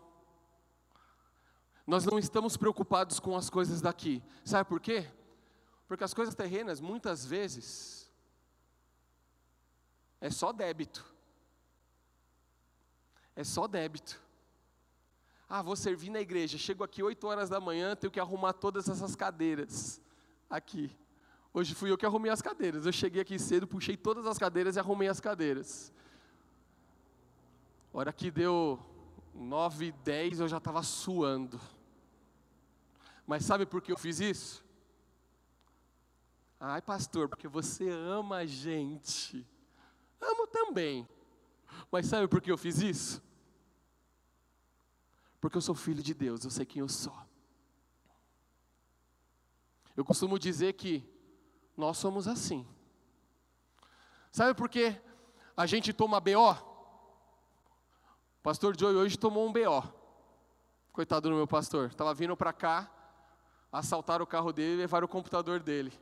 Nós 1.86 2.06
não 2.06 2.18
estamos 2.18 2.56
preocupados 2.56 3.20
com 3.20 3.36
as 3.36 3.50
coisas 3.50 3.82
daqui. 3.82 4.22
Sabe 4.42 4.66
por 4.66 4.80
quê? 4.80 5.19
Porque 5.90 6.04
as 6.04 6.14
coisas 6.14 6.36
terrenas, 6.36 6.80
muitas 6.80 7.26
vezes, 7.26 8.08
é 10.20 10.30
só 10.30 10.52
débito. 10.52 11.04
É 13.34 13.42
só 13.42 13.66
débito. 13.66 14.22
Ah, 15.48 15.62
vou 15.62 15.74
servir 15.74 16.10
na 16.10 16.20
igreja. 16.20 16.56
Chego 16.56 16.84
aqui 16.84 17.02
8 17.02 17.26
horas 17.26 17.48
da 17.48 17.58
manhã, 17.58 17.96
tenho 17.96 18.08
que 18.08 18.20
arrumar 18.20 18.52
todas 18.52 18.88
essas 18.88 19.16
cadeiras 19.16 20.00
aqui. 20.48 20.96
Hoje 21.52 21.74
fui 21.74 21.90
eu 21.90 21.98
que 21.98 22.06
arrumei 22.06 22.30
as 22.30 22.40
cadeiras. 22.40 22.86
Eu 22.86 22.92
cheguei 22.92 23.22
aqui 23.22 23.36
cedo, 23.36 23.66
puxei 23.66 23.96
todas 23.96 24.26
as 24.26 24.38
cadeiras 24.38 24.76
e 24.76 24.78
arrumei 24.78 25.08
as 25.08 25.18
cadeiras. 25.18 25.92
Hora 27.92 28.12
que 28.12 28.30
deu 28.30 28.78
nove 29.34 29.86
e 29.86 29.92
dez, 30.04 30.38
eu 30.38 30.46
já 30.46 30.58
estava 30.58 30.84
suando. 30.84 31.60
Mas 33.26 33.44
sabe 33.44 33.66
por 33.66 33.82
que 33.82 33.90
eu 33.90 33.98
fiz 33.98 34.20
isso? 34.20 34.69
Ai, 36.62 36.82
pastor, 36.82 37.26
porque 37.26 37.48
você 37.48 37.88
ama 37.88 38.36
a 38.36 38.46
gente. 38.46 39.48
Amo 40.20 40.46
também. 40.46 41.08
Mas 41.90 42.04
sabe 42.04 42.28
por 42.28 42.42
que 42.42 42.52
eu 42.52 42.58
fiz 42.58 42.82
isso? 42.82 43.22
Porque 45.40 45.56
eu 45.56 45.62
sou 45.62 45.74
filho 45.74 46.02
de 46.02 46.12
Deus, 46.12 46.44
eu 46.44 46.50
sei 46.50 46.66
quem 46.66 46.80
eu 46.80 46.88
sou. 46.88 47.16
Eu 49.96 50.04
costumo 50.04 50.38
dizer 50.38 50.74
que 50.74 51.02
nós 51.74 51.96
somos 51.96 52.28
assim. 52.28 52.66
Sabe 54.30 54.52
por 54.52 54.68
que 54.68 54.94
a 55.56 55.64
gente 55.64 55.94
toma 55.94 56.20
BO? 56.20 56.54
Pastor 58.42 58.78
Joey 58.78 58.96
hoje 58.96 59.18
tomou 59.18 59.48
um 59.48 59.52
BO. 59.52 59.82
Coitado 60.92 61.30
do 61.30 61.34
meu 61.34 61.46
pastor. 61.46 61.88
Estava 61.88 62.12
vindo 62.12 62.36
para 62.36 62.52
cá, 62.52 62.90
assaltaram 63.72 64.24
o 64.24 64.28
carro 64.28 64.52
dele 64.52 64.74
e 64.74 64.76
levaram 64.76 65.06
o 65.06 65.08
computador 65.08 65.60
dele. 65.60 65.92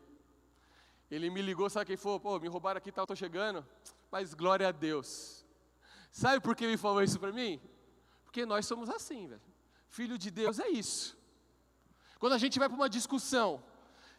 Ele 1.11 1.31
me 1.31 1.41
ligou, 1.41 1.71
sabe 1.71 1.87
quem 1.87 1.97
falou? 1.97 2.21
Pô, 2.21 2.39
me 2.39 2.49
roubaram 2.49 2.79
aqui, 2.79 2.93
tá, 2.93 3.03
eu 3.03 3.07
tô 3.07 3.17
chegando. 3.17 3.67
Mas 4.11 4.35
glória 4.35 4.69
a 4.69 4.73
Deus. 4.73 5.45
Sabe 6.11 6.41
por 6.41 6.55
que 6.55 6.65
ele 6.65 6.77
falou 6.77 7.03
isso 7.03 7.19
para 7.19 7.33
mim? 7.33 7.61
Porque 8.25 8.45
nós 8.45 8.67
somos 8.67 8.91
assim, 8.91 9.27
velho. 9.27 9.41
Filho 9.89 10.19
de 10.19 10.31
Deus 10.31 10.59
é 10.59 10.69
isso. 10.69 11.17
Quando 12.19 12.35
a 12.35 12.39
gente 12.39 12.59
vai 12.59 12.69
para 12.69 12.77
uma 12.77 12.89
discussão, 12.89 13.63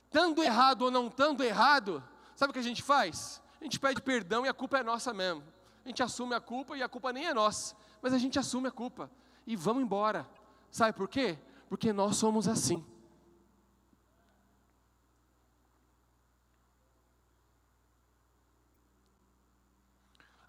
estando 0.05 0.41
errado 0.41 0.83
ou 0.83 0.91
não 0.91 1.07
estando 1.07 1.43
errado, 1.43 2.03
sabe 2.35 2.49
o 2.49 2.53
que 2.53 2.59
a 2.59 2.63
gente 2.63 2.81
faz? 2.81 3.41
A 3.59 3.63
gente 3.63 3.79
pede 3.79 4.01
perdão 4.01 4.45
e 4.45 4.49
a 4.49 4.53
culpa 4.53 4.79
é 4.79 4.83
nossa 4.83 5.13
mesmo. 5.13 5.43
A 5.85 5.87
gente 5.87 6.01
assume 6.01 6.33
a 6.33 6.39
culpa 6.39 6.77
e 6.77 6.81
a 6.81 6.89
culpa 6.89 7.11
nem 7.11 7.27
é 7.27 7.33
nossa, 7.33 7.75
mas 8.01 8.13
a 8.13 8.17
gente 8.17 8.39
assume 8.39 8.67
a 8.67 8.71
culpa 8.71 9.11
e 9.45 9.55
vamos 9.55 9.83
embora. 9.83 10.27
Sabe 10.71 10.93
por 10.93 11.07
quê? 11.07 11.37
Porque 11.67 11.91
nós 11.91 12.15
somos 12.15 12.47
assim. 12.47 12.83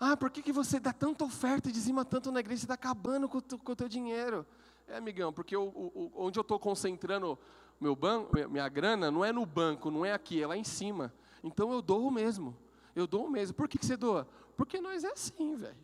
Ah, 0.02 0.16
por 0.16 0.30
que, 0.30 0.42
que 0.42 0.50
você 0.50 0.80
dá 0.80 0.94
tanta 0.94 1.22
oferta 1.22 1.68
e 1.68 1.72
dizima 1.72 2.06
tanto 2.06 2.32
na 2.32 2.40
igreja? 2.40 2.60
Você 2.60 2.64
está 2.64 2.72
acabando 2.72 3.28
com 3.28 3.36
o, 3.36 3.42
teu, 3.42 3.58
com 3.58 3.72
o 3.72 3.76
teu 3.76 3.86
dinheiro. 3.86 4.46
É, 4.88 4.96
amigão, 4.96 5.30
porque 5.30 5.54
o, 5.54 5.62
o, 5.62 6.10
onde 6.16 6.38
eu 6.38 6.40
estou 6.40 6.58
concentrando 6.58 7.38
meu 7.78 7.94
banco, 7.94 8.32
minha 8.48 8.68
grana, 8.70 9.10
não 9.10 9.22
é 9.22 9.30
no 9.30 9.44
banco, 9.44 9.90
não 9.90 10.02
é 10.02 10.14
aqui, 10.14 10.42
é 10.42 10.46
lá 10.46 10.56
em 10.56 10.64
cima. 10.64 11.12
Então 11.44 11.70
eu 11.70 11.82
dou 11.82 12.06
o 12.06 12.10
mesmo. 12.10 12.56
Eu 12.96 13.06
dou 13.06 13.26
o 13.26 13.30
mesmo. 13.30 13.54
Por 13.54 13.68
que, 13.68 13.76
que 13.76 13.84
você 13.84 13.94
doa? 13.94 14.26
Porque 14.56 14.80
nós 14.80 15.04
é 15.04 15.12
assim, 15.12 15.54
velho. 15.54 15.76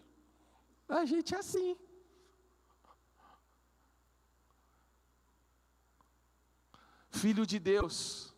A 0.89 1.05
gente 1.05 1.35
é 1.35 1.39
assim. 1.39 1.77
Filho 7.11 7.47
de 7.47 7.59
Deus. 7.59 8.35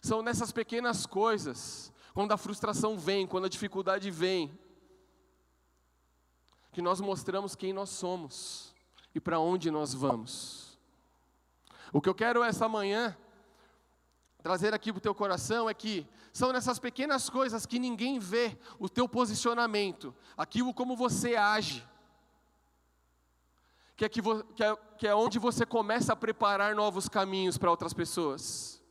São 0.00 0.22
nessas 0.22 0.52
pequenas 0.52 1.06
coisas, 1.06 1.92
quando 2.14 2.30
a 2.30 2.36
frustração 2.36 2.96
vem, 2.96 3.26
quando 3.26 3.46
a 3.46 3.48
dificuldade 3.48 4.10
vem, 4.12 4.56
que 6.76 6.82
nós 6.82 7.00
mostramos 7.00 7.54
quem 7.54 7.72
nós 7.72 7.88
somos 7.88 8.74
e 9.14 9.18
para 9.18 9.40
onde 9.40 9.70
nós 9.70 9.94
vamos. 9.94 10.78
O 11.90 12.02
que 12.02 12.08
eu 12.10 12.14
quero 12.14 12.44
essa 12.44 12.68
manhã 12.68 13.16
trazer 14.42 14.74
aqui 14.74 14.92
para 14.92 14.98
o 14.98 15.00
teu 15.00 15.14
coração 15.14 15.70
é 15.70 15.72
que 15.72 16.06
são 16.34 16.52
nessas 16.52 16.78
pequenas 16.78 17.30
coisas 17.30 17.64
que 17.64 17.78
ninguém 17.78 18.18
vê 18.18 18.58
o 18.78 18.90
teu 18.90 19.08
posicionamento, 19.08 20.14
aquilo 20.36 20.74
como 20.74 20.94
você 20.94 21.34
age, 21.34 21.82
que 23.96 24.04
é, 24.04 24.08
que, 24.10 24.20
que, 24.54 24.62
é, 24.62 24.76
que 24.98 25.08
é 25.08 25.14
onde 25.14 25.38
você 25.38 25.64
começa 25.64 26.12
a 26.12 26.16
preparar 26.16 26.74
novos 26.74 27.08
caminhos 27.08 27.56
para 27.56 27.70
outras 27.70 27.94
pessoas. 27.94 28.82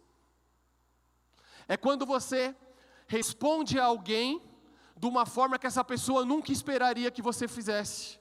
É 1.67 1.77
quando 1.77 2.03
você 2.03 2.55
responde 3.05 3.79
a 3.79 3.85
alguém 3.85 4.41
de 4.95 5.05
uma 5.05 5.25
forma 5.25 5.59
que 5.59 5.67
essa 5.67 5.83
pessoa 5.83 6.23
nunca 6.23 6.51
esperaria 6.51 7.11
que 7.11 7.21
você 7.21 7.47
fizesse. 7.47 8.17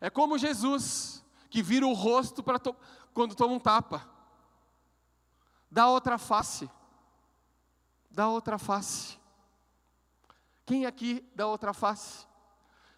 É 0.00 0.08
como 0.08 0.38
Jesus, 0.38 1.24
que 1.50 1.62
vira 1.62 1.86
o 1.86 1.92
rosto 1.92 2.42
to 2.42 2.76
quando 3.12 3.34
toma 3.34 3.54
um 3.54 3.58
tapa. 3.58 4.08
Dá 5.70 5.88
outra 5.88 6.16
face. 6.16 6.70
Dá 8.10 8.28
outra 8.28 8.58
face. 8.58 9.18
Quem 10.64 10.86
aqui 10.86 11.28
dá 11.34 11.46
outra 11.46 11.72
face? 11.74 12.26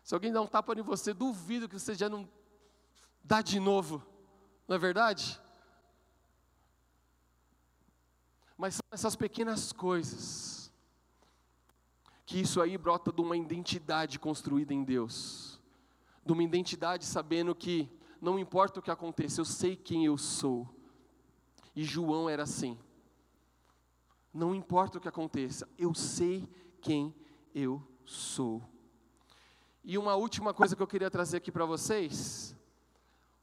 Se 0.04 0.12
alguém 0.12 0.32
dá 0.32 0.42
um 0.42 0.46
tapa 0.46 0.74
em 0.74 0.82
você, 0.82 1.14
duvido 1.14 1.68
que 1.68 1.78
você 1.78 1.94
já 1.94 2.08
não 2.08 2.28
dá 3.24 3.40
de 3.40 3.58
novo. 3.58 4.04
Não 4.68 4.76
é 4.76 4.78
verdade? 4.78 5.40
Mas 8.56 8.74
são 8.74 8.82
essas 8.92 9.16
pequenas 9.16 9.72
coisas 9.72 10.49
que 12.30 12.40
isso 12.40 12.60
aí 12.60 12.78
brota 12.78 13.12
de 13.12 13.20
uma 13.20 13.36
identidade 13.36 14.18
construída 14.18 14.72
em 14.72 14.84
Deus 14.84 15.50
de 16.24 16.32
uma 16.32 16.44
identidade 16.44 17.04
sabendo 17.04 17.52
que 17.56 17.90
não 18.20 18.38
importa 18.38 18.78
o 18.78 18.82
que 18.82 18.90
aconteça, 18.90 19.40
eu 19.40 19.44
sei 19.44 19.74
quem 19.74 20.04
eu 20.04 20.16
sou. 20.16 20.68
E 21.74 21.82
João 21.82 22.30
era 22.30 22.44
assim. 22.44 22.78
Não 24.32 24.54
importa 24.54 24.98
o 24.98 25.00
que 25.00 25.08
aconteça, 25.08 25.68
eu 25.76 25.92
sei 25.92 26.48
quem 26.80 27.12
eu 27.52 27.82
sou. 28.04 28.62
E 29.82 29.98
uma 29.98 30.14
última 30.14 30.54
coisa 30.54 30.76
que 30.76 30.82
eu 30.82 30.86
queria 30.86 31.10
trazer 31.10 31.38
aqui 31.38 31.50
para 31.50 31.64
vocês, 31.64 32.54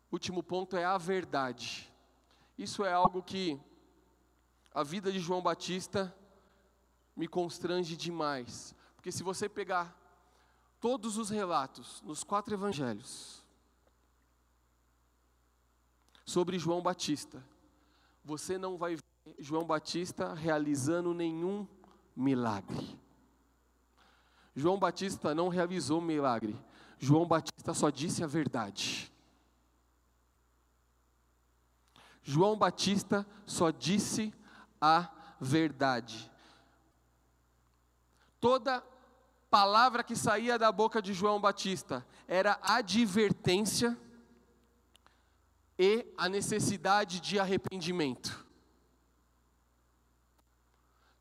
último 0.10 0.42
ponto 0.42 0.78
é 0.78 0.86
a 0.86 0.98
verdade. 0.98 1.92
Isso 2.58 2.86
é 2.86 2.94
algo 2.94 3.22
que 3.22 3.60
a 4.74 4.82
vida 4.82 5.12
de 5.12 5.20
João 5.20 5.42
Batista 5.42 6.16
me 7.14 7.28
constrange 7.28 7.98
demais. 7.98 8.77
Porque 9.08 9.16
se 9.16 9.24
você 9.24 9.48
pegar 9.48 9.98
todos 10.82 11.16
os 11.16 11.30
relatos 11.30 12.02
nos 12.02 12.26
quatro 12.26 12.54
evangelhos 12.54 13.42
sobre 16.26 16.60
João 16.60 16.82
Batista, 16.82 17.42
você 18.22 18.58
não 18.58 18.76
vai 18.76 18.98
ver 18.98 19.36
João 19.40 19.64
Batista 19.64 20.34
realizando 20.34 21.14
nenhum 21.14 21.66
milagre. 22.14 23.00
João 24.54 24.78
Batista 24.78 25.34
não 25.34 25.48
realizou 25.48 26.02
milagre. 26.02 26.54
João 27.00 27.26
Batista 27.26 27.74
só 27.74 27.90
disse 27.90 28.26
a 28.26 28.28
verdade. 28.28 29.10
João 32.22 32.58
Batista 32.58 33.26
só 33.46 33.72
disse 33.72 34.34
a 34.82 35.10
verdade. 35.40 36.30
Toda 38.42 38.84
palavra 39.50 40.04
que 40.04 40.16
saía 40.16 40.58
da 40.58 40.72
boca 40.72 41.02
de 41.02 41.14
João 41.14 41.40
Batista 41.40 42.06
era 42.28 42.60
advertência 42.62 43.98
e 45.80 46.06
a 46.18 46.28
necessidade 46.28 47.20
de 47.20 47.40
arrependimento. 47.40 48.46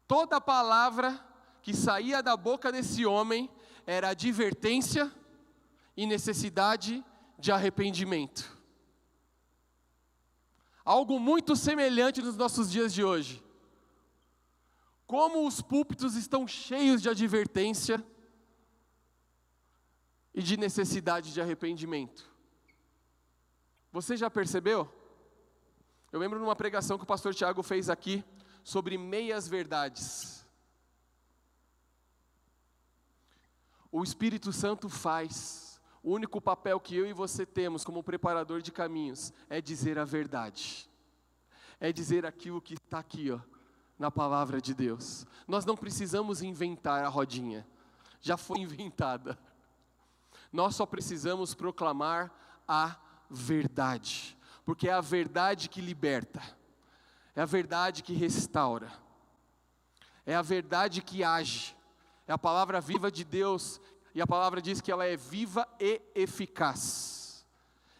Toda 0.08 0.40
palavra 0.40 1.24
que 1.62 1.74
saía 1.74 2.22
da 2.22 2.36
boca 2.36 2.70
desse 2.72 3.04
homem 3.04 3.50
era 3.86 4.10
advertência 4.10 5.12
e 5.96 6.06
necessidade 6.06 7.04
de 7.38 7.52
arrependimento. 7.52 8.56
Algo 10.84 11.18
muito 11.18 11.56
semelhante 11.56 12.22
nos 12.22 12.36
nossos 12.36 12.70
dias 12.70 12.94
de 12.94 13.02
hoje. 13.02 13.42
Como 15.06 15.46
os 15.46 15.60
púlpitos 15.60 16.14
estão 16.14 16.46
cheios 16.46 17.02
de 17.02 17.08
advertência 17.08 18.04
e 20.36 20.42
de 20.42 20.58
necessidade 20.58 21.32
de 21.32 21.40
arrependimento. 21.40 22.30
Você 23.90 24.18
já 24.18 24.28
percebeu? 24.28 24.86
Eu 26.12 26.20
lembro 26.20 26.38
numa 26.38 26.54
pregação 26.54 26.98
que 26.98 27.04
o 27.04 27.06
pastor 27.06 27.34
Tiago 27.34 27.62
fez 27.62 27.88
aqui 27.88 28.22
sobre 28.62 28.98
meias 28.98 29.48
verdades. 29.48 30.46
O 33.90 34.04
Espírito 34.04 34.52
Santo 34.52 34.90
faz. 34.90 35.80
O 36.02 36.12
único 36.12 36.40
papel 36.40 36.78
que 36.78 36.94
eu 36.94 37.06
e 37.06 37.14
você 37.14 37.46
temos 37.46 37.82
como 37.82 38.02
preparador 38.02 38.60
de 38.60 38.70
caminhos 38.70 39.32
é 39.48 39.60
dizer 39.60 39.98
a 39.98 40.04
verdade. 40.04 40.88
É 41.80 41.90
dizer 41.90 42.26
aquilo 42.26 42.60
que 42.60 42.74
está 42.74 42.98
aqui, 42.98 43.30
ó, 43.30 43.40
na 43.98 44.10
palavra 44.10 44.60
de 44.60 44.74
Deus. 44.74 45.26
Nós 45.48 45.64
não 45.64 45.76
precisamos 45.76 46.42
inventar 46.42 47.02
a 47.04 47.08
rodinha. 47.08 47.66
Já 48.20 48.36
foi 48.36 48.58
inventada. 48.60 49.38
Nós 50.52 50.74
só 50.76 50.86
precisamos 50.86 51.54
proclamar 51.54 52.32
a 52.66 52.96
verdade, 53.28 54.36
porque 54.64 54.88
é 54.88 54.92
a 54.92 55.00
verdade 55.00 55.68
que 55.68 55.80
liberta, 55.80 56.42
é 57.34 57.42
a 57.42 57.46
verdade 57.46 58.02
que 58.02 58.12
restaura, 58.12 58.92
é 60.24 60.34
a 60.34 60.42
verdade 60.42 61.02
que 61.02 61.22
age, 61.22 61.76
é 62.26 62.32
a 62.32 62.38
palavra 62.38 62.80
viva 62.80 63.10
de 63.10 63.24
Deus, 63.24 63.80
e 64.14 64.22
a 64.22 64.26
palavra 64.26 64.62
diz 64.62 64.80
que 64.80 64.90
ela 64.90 65.04
é 65.04 65.16
viva 65.16 65.68
e 65.78 66.00
eficaz. 66.14 67.46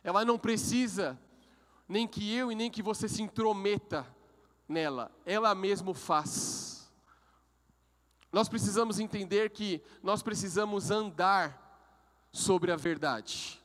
Ela 0.02 0.24
não 0.24 0.38
precisa 0.38 1.20
nem 1.88 2.06
que 2.08 2.34
eu 2.34 2.50
e 2.50 2.54
nem 2.54 2.70
que 2.70 2.82
você 2.82 3.08
se 3.08 3.22
intrometa 3.22 4.06
nela, 4.68 5.10
ela 5.24 5.54
mesmo 5.54 5.94
faz. 5.94 6.90
Nós 8.32 8.48
precisamos 8.48 8.98
entender 8.98 9.50
que 9.50 9.82
nós 10.02 10.22
precisamos 10.22 10.90
andar 10.90 11.65
sobre 12.36 12.70
a 12.70 12.76
verdade. 12.76 13.60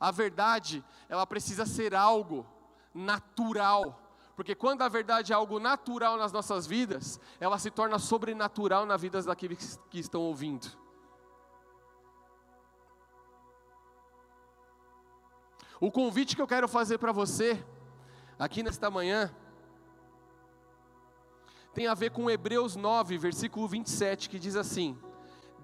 A 0.00 0.10
verdade, 0.10 0.82
ela 1.08 1.26
precisa 1.26 1.66
ser 1.66 1.94
algo 1.94 2.46
natural, 2.94 4.00
porque 4.34 4.54
quando 4.54 4.82
a 4.82 4.88
verdade 4.88 5.32
é 5.32 5.36
algo 5.36 5.60
natural 5.60 6.16
nas 6.16 6.32
nossas 6.32 6.66
vidas, 6.66 7.20
ela 7.38 7.58
se 7.58 7.70
torna 7.70 7.98
sobrenatural 7.98 8.86
na 8.86 8.96
vida 8.96 9.22
daqueles 9.22 9.78
que 9.90 9.98
estão 9.98 10.22
ouvindo. 10.22 10.66
O 15.78 15.90
convite 15.90 16.34
que 16.34 16.42
eu 16.42 16.48
quero 16.48 16.68
fazer 16.68 16.98
para 16.98 17.12
você, 17.12 17.62
aqui 18.38 18.62
nesta 18.62 18.90
manhã, 18.90 19.34
tem 21.74 21.86
a 21.86 21.94
ver 21.94 22.10
com 22.10 22.30
Hebreus 22.30 22.76
9, 22.76 23.18
versículo 23.18 23.68
27, 23.68 24.28
que 24.28 24.38
diz 24.38 24.56
assim: 24.56 24.98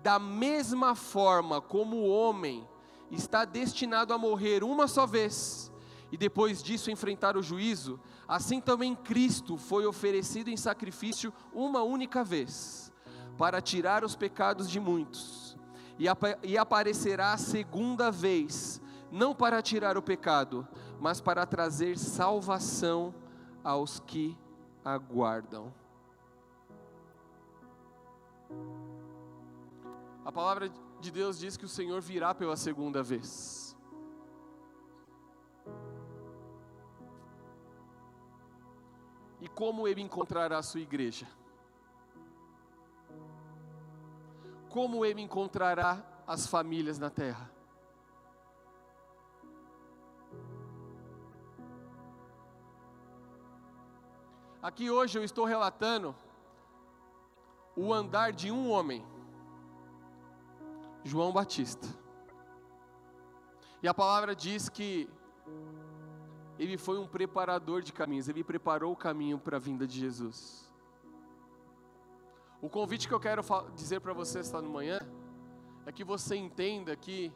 da 0.02 0.18
mesma 0.18 0.94
forma 0.94 1.60
como 1.60 1.96
o 1.96 2.08
homem 2.08 2.66
está 3.10 3.44
destinado 3.44 4.12
a 4.12 4.18
morrer 4.18 4.62
uma 4.62 4.86
só 4.86 5.06
vez 5.06 5.72
e 6.10 6.16
depois 6.16 6.62
disso 6.62 6.90
enfrentar 6.90 7.36
o 7.36 7.42
juízo, 7.42 8.00
assim 8.26 8.60
também 8.60 8.94
Cristo 8.94 9.56
foi 9.56 9.86
oferecido 9.86 10.48
em 10.48 10.56
sacrifício 10.56 11.32
uma 11.52 11.82
única 11.82 12.24
vez, 12.24 12.92
para 13.36 13.60
tirar 13.60 14.04
os 14.04 14.16
pecados 14.16 14.70
de 14.70 14.80
muitos, 14.80 15.56
e, 15.98 16.08
ap 16.08 16.22
e 16.42 16.56
aparecerá 16.56 17.32
a 17.32 17.38
segunda 17.38 18.10
vez, 18.10 18.80
não 19.10 19.34
para 19.34 19.60
tirar 19.60 19.96
o 19.96 20.02
pecado, 20.02 20.66
mas 21.00 21.20
para 21.20 21.44
trazer 21.46 21.98
salvação 21.98 23.14
aos 23.62 24.00
que 24.00 24.36
aguardam. 24.84 25.72
A 30.28 30.30
palavra 30.30 30.70
de 31.00 31.10
Deus 31.10 31.38
diz 31.38 31.56
que 31.56 31.64
o 31.64 31.68
Senhor 31.70 32.02
virá 32.02 32.34
pela 32.34 32.54
segunda 32.54 33.02
vez. 33.02 33.74
E 39.40 39.48
como 39.48 39.88
ele 39.88 40.02
encontrará 40.02 40.58
a 40.58 40.62
sua 40.62 40.80
igreja? 40.80 41.26
Como 44.68 45.02
ele 45.02 45.22
encontrará 45.22 46.04
as 46.26 46.46
famílias 46.46 46.98
na 46.98 47.08
terra? 47.08 47.50
Aqui 54.60 54.90
hoje 54.90 55.18
eu 55.18 55.24
estou 55.24 55.46
relatando 55.46 56.14
o 57.74 57.94
andar 57.94 58.30
de 58.30 58.50
um 58.50 58.70
homem, 58.70 59.02
João 61.08 61.32
Batista. 61.32 61.88
E 63.82 63.88
a 63.88 63.94
palavra 63.94 64.36
diz 64.36 64.68
que 64.68 65.08
ele 66.58 66.76
foi 66.76 66.98
um 66.98 67.06
preparador 67.06 67.80
de 67.80 67.92
caminhos, 67.92 68.28
ele 68.28 68.44
preparou 68.44 68.92
o 68.92 68.96
caminho 68.96 69.38
para 69.38 69.56
a 69.56 69.60
vinda 69.60 69.86
de 69.86 69.98
Jesus. 69.98 70.70
O 72.60 72.68
convite 72.68 73.08
que 73.08 73.14
eu 73.14 73.20
quero 73.20 73.42
dizer 73.74 74.00
para 74.00 74.12
você 74.12 74.40
esta 74.40 74.60
manhã 74.60 74.98
é 75.86 75.92
que 75.92 76.04
você 76.04 76.36
entenda 76.36 76.94
que 76.94 77.32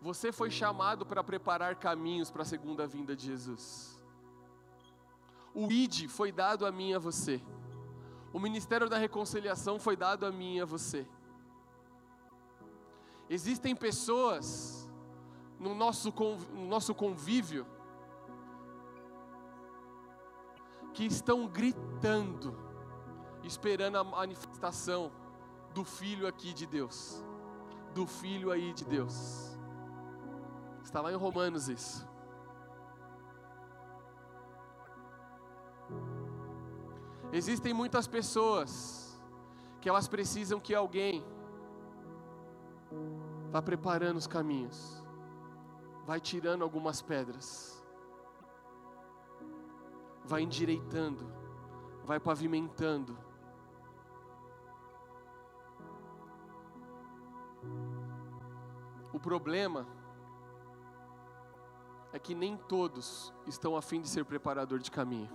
você 0.00 0.32
foi 0.32 0.50
chamado 0.50 1.04
para 1.04 1.22
preparar 1.22 1.76
caminhos 1.76 2.30
para 2.30 2.42
a 2.42 2.46
segunda 2.46 2.86
vinda 2.86 3.14
de 3.14 3.26
Jesus. 3.26 4.02
O 5.52 5.70
ID 5.70 6.08
foi 6.08 6.32
dado 6.32 6.64
a 6.64 6.72
mim 6.72 6.90
e 6.90 6.94
a 6.94 6.98
você. 6.98 7.42
O 8.32 8.38
ministério 8.38 8.88
da 8.88 8.96
reconciliação 8.96 9.78
foi 9.78 9.96
dado 9.96 10.24
a 10.24 10.32
mim 10.32 10.56
e 10.56 10.60
a 10.60 10.64
você. 10.64 11.06
Existem 13.28 13.74
pessoas 13.74 14.88
no 15.58 15.74
nosso, 15.74 16.12
no 16.52 16.66
nosso 16.66 16.94
convívio 16.94 17.66
que 20.92 21.04
estão 21.04 21.46
gritando, 21.46 22.56
esperando 23.42 23.96
a 23.96 24.04
manifestação 24.04 25.10
do 25.74 25.84
Filho 25.84 26.26
aqui 26.26 26.52
de 26.52 26.66
Deus, 26.66 27.24
do 27.94 28.06
Filho 28.06 28.50
aí 28.52 28.72
de 28.72 28.84
Deus. 28.84 29.56
Está 30.82 31.00
lá 31.00 31.10
em 31.10 31.16
Romanos 31.16 31.68
isso. 31.68 32.06
Existem 37.32 37.74
muitas 37.74 38.06
pessoas 38.06 39.20
que 39.80 39.88
elas 39.88 40.06
precisam 40.06 40.60
que 40.60 40.72
alguém 40.72 41.26
vá 43.50 43.62
preparando 43.62 44.16
os 44.16 44.26
caminhos, 44.26 45.02
vai 46.04 46.20
tirando 46.20 46.62
algumas 46.62 47.00
pedras, 47.00 47.84
vai 50.24 50.42
endireitando, 50.42 51.26
vai 52.04 52.18
pavimentando. 52.18 53.16
O 59.12 59.20
problema 59.20 59.86
é 62.12 62.18
que 62.18 62.34
nem 62.34 62.56
todos 62.56 63.32
estão 63.46 63.76
a 63.76 63.82
fim 63.82 64.00
de 64.00 64.08
ser 64.08 64.24
preparador 64.24 64.78
de 64.78 64.90
caminho. 64.90 65.30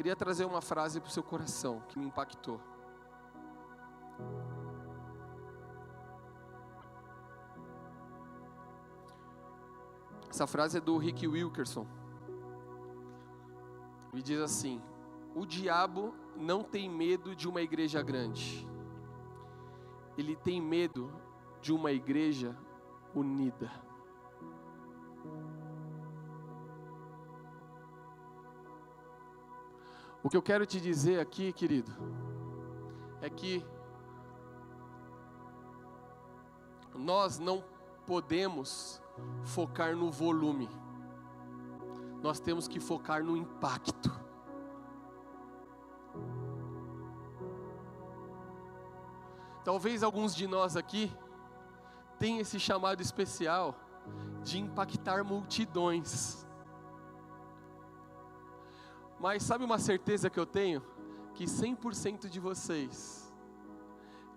Queria 0.00 0.16
trazer 0.16 0.46
uma 0.46 0.62
frase 0.62 0.98
para 0.98 1.08
o 1.08 1.12
seu 1.12 1.22
coração 1.22 1.82
que 1.86 1.98
me 1.98 2.06
impactou. 2.06 2.58
Essa 10.30 10.46
frase 10.46 10.78
é 10.78 10.80
do 10.80 10.96
Rick 10.96 11.28
Wilkerson. 11.28 11.86
E 14.14 14.22
diz 14.22 14.40
assim: 14.40 14.80
O 15.34 15.44
diabo 15.44 16.14
não 16.34 16.64
tem 16.64 16.88
medo 16.88 17.36
de 17.36 17.46
uma 17.46 17.60
igreja 17.60 18.00
grande 18.02 18.66
ele 20.20 20.36
tem 20.36 20.60
medo 20.60 21.10
de 21.60 21.72
uma 21.72 21.92
igreja 21.92 22.56
unida. 23.14 23.70
O 30.22 30.28
que 30.28 30.36
eu 30.36 30.42
quero 30.42 30.66
te 30.66 30.80
dizer 30.80 31.18
aqui, 31.18 31.52
querido, 31.52 31.90
é 33.22 33.30
que 33.30 33.64
nós 36.94 37.38
não 37.38 37.64
podemos 38.06 39.00
focar 39.44 39.96
no 39.96 40.10
volume, 40.10 40.68
nós 42.22 42.38
temos 42.38 42.68
que 42.68 42.78
focar 42.78 43.24
no 43.24 43.36
impacto. 43.36 44.10
Talvez 49.64 50.02
alguns 50.02 50.34
de 50.34 50.46
nós 50.46 50.76
aqui 50.76 51.12
tenham 52.18 52.40
esse 52.40 52.58
chamado 52.58 53.00
especial 53.00 53.74
de 54.42 54.58
impactar 54.58 55.24
multidões. 55.24 56.46
Mas 59.20 59.42
sabe 59.42 59.62
uma 59.62 59.78
certeza 59.78 60.30
que 60.30 60.40
eu 60.40 60.46
tenho? 60.46 60.82
Que 61.34 61.44
100% 61.44 62.26
de 62.28 62.40
vocês 62.40 63.30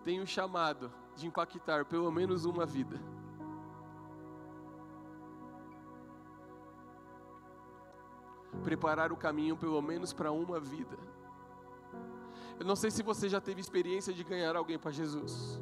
têm 0.03 0.19
o 0.19 0.27
chamado 0.27 0.91
de 1.15 1.25
impactar 1.25 1.85
pelo 1.85 2.11
menos 2.11 2.43
uma 2.43 2.65
vida. 2.65 2.99
Preparar 8.61 9.13
o 9.13 9.17
caminho 9.17 9.55
pelo 9.55 9.81
menos 9.81 10.11
para 10.11 10.33
uma 10.33 10.59
vida. 10.59 10.97
Eu 12.59 12.65
não 12.65 12.75
sei 12.75 12.91
se 12.91 13.01
você 13.01 13.29
já 13.29 13.39
teve 13.39 13.61
experiência 13.61 14.13
de 14.13 14.23
ganhar 14.23 14.55
alguém 14.57 14.77
para 14.77 14.91
Jesus. 14.91 15.61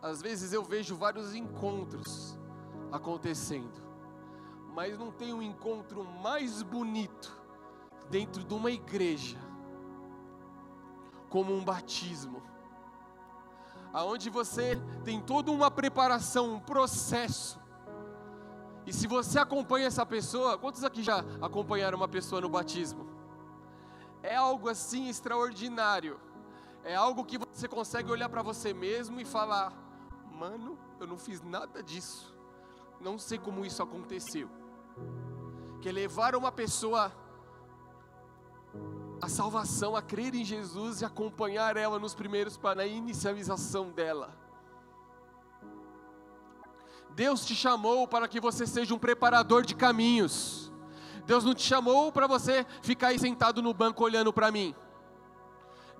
Às 0.00 0.22
vezes 0.22 0.52
eu 0.52 0.62
vejo 0.62 0.96
vários 0.96 1.34
encontros 1.34 2.38
acontecendo, 2.90 3.82
mas 4.74 4.98
não 4.98 5.10
tem 5.10 5.32
um 5.32 5.40
encontro 5.40 6.04
mais 6.04 6.62
bonito 6.62 7.40
dentro 8.10 8.44
de 8.44 8.52
uma 8.52 8.70
igreja 8.70 9.38
como 11.30 11.54
um 11.54 11.64
batismo, 11.64 12.42
aonde 13.92 14.28
você 14.28 14.76
tem 15.04 15.20
toda 15.20 15.50
uma 15.50 15.70
preparação, 15.70 16.54
um 16.54 16.60
processo 16.60 17.64
e 18.86 18.92
se 18.92 19.06
você 19.06 19.38
acompanha 19.38 19.86
essa 19.86 20.04
pessoa, 20.04 20.58
quantos 20.58 20.84
aqui 20.84 21.02
já 21.02 21.24
acompanharam 21.40 21.96
uma 21.96 22.08
pessoa 22.08 22.40
no 22.40 22.48
batismo? 22.48 23.08
É 24.22 24.36
algo 24.36 24.68
assim 24.68 25.08
extraordinário. 25.08 26.20
É 26.82 26.94
algo 26.94 27.24
que 27.24 27.38
você 27.38 27.66
consegue 27.66 28.10
olhar 28.10 28.28
para 28.28 28.42
você 28.42 28.74
mesmo 28.74 29.18
e 29.20 29.24
falar: 29.24 29.72
"Mano, 30.30 30.78
eu 31.00 31.06
não 31.06 31.16
fiz 31.16 31.40
nada 31.40 31.82
disso. 31.82 32.34
Não 33.00 33.18
sei 33.18 33.38
como 33.38 33.64
isso 33.64 33.82
aconteceu." 33.82 34.50
Que 35.80 35.90
levar 35.92 36.34
uma 36.34 36.50
pessoa 36.50 37.12
a 39.20 39.28
salvação, 39.28 39.96
a 39.96 40.02
crer 40.02 40.34
em 40.34 40.44
Jesus 40.44 41.00
e 41.00 41.04
acompanhar 41.04 41.76
ela 41.76 41.98
nos 41.98 42.14
primeiros 42.14 42.56
para 42.56 42.82
a 42.82 42.86
inicialização 42.86 43.90
dela. 43.90 44.36
Deus 47.14 47.44
te 47.44 47.54
chamou 47.54 48.06
para 48.06 48.28
que 48.28 48.40
você 48.40 48.66
seja 48.66 48.94
um 48.94 48.98
preparador 48.98 49.64
de 49.64 49.74
caminhos. 49.74 50.72
Deus 51.24 51.44
não 51.44 51.54
te 51.54 51.62
chamou 51.62 52.12
para 52.12 52.26
você 52.26 52.66
ficar 52.82 53.08
aí 53.08 53.18
sentado 53.18 53.62
no 53.62 53.72
banco 53.72 54.04
olhando 54.04 54.32
para 54.32 54.50
mim. 54.50 54.74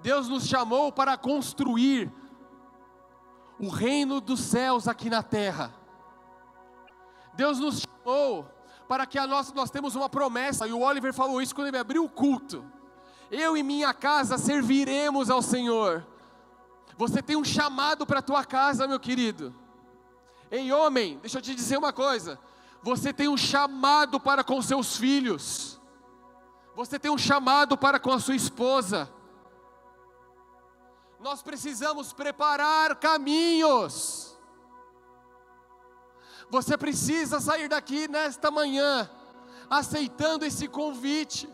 Deus 0.03 0.29
nos 0.29 0.47
chamou 0.47 0.93
para 0.93 1.17
construir 1.17 2.13
o 3.59 3.69
reino 3.69 4.21
dos 4.21 4.41
céus 4.41 4.87
aqui 4.87 5.09
na 5.09 5.23
terra. 5.23 5.75
Deus 7.35 7.59
nos 7.59 7.81
chamou 7.81 8.54
para 8.89 9.07
que 9.07 9.19
a 9.19 9.27
nossa, 9.27 9.55
nós 9.55 9.71
temos 9.71 9.95
uma 9.95 10.09
promessa, 10.09 10.67
e 10.67 10.73
o 10.73 10.81
Oliver 10.81 11.13
falou 11.13 11.41
isso 11.41 11.55
quando 11.55 11.69
ele 11.69 11.79
abriu 11.79 12.05
o 12.05 12.09
culto. 12.09 12.65
Eu 13.31 13.57
e 13.57 13.63
minha 13.63 13.93
casa 13.95 14.39
serviremos 14.39 15.31
ao 15.31 15.43
Senhor. 15.43 16.07
Você 16.97 17.23
tem 17.23 17.37
um 17.37 17.45
chamado 17.45 18.07
para 18.07 18.19
a 18.19 18.23
tua 18.23 18.45
casa, 18.45 18.87
meu 18.87 19.01
querido. 19.01 19.55
Ei, 20.51 20.71
homem, 20.73 21.19
deixa 21.19 21.39
eu 21.39 21.43
te 21.43 21.55
dizer 21.55 21.77
uma 21.77 21.93
coisa. 21.93 22.39
Você 22.83 23.13
tem 23.13 23.29
um 23.29 23.37
chamado 23.37 24.21
para 24.21 24.45
com 24.45 24.61
seus 24.61 24.97
filhos. 24.97 25.81
Você 26.77 26.99
tem 26.99 27.11
um 27.11 27.19
chamado 27.19 27.79
para 27.79 27.99
com 27.99 28.13
a 28.13 28.21
sua 28.21 28.37
esposa. 28.37 29.11
nós 31.19 31.43
precisamos 31.43 32.13
preparar 32.13 32.97
caminhos. 32.97 34.34
Você 36.55 36.79
precisa 36.79 37.41
sair 37.41 37.67
daqui 37.67 38.07
nesta 38.07 38.49
manhã, 38.49 39.11
aceitando 39.69 40.45
esse 40.45 40.69
convite. 40.69 41.53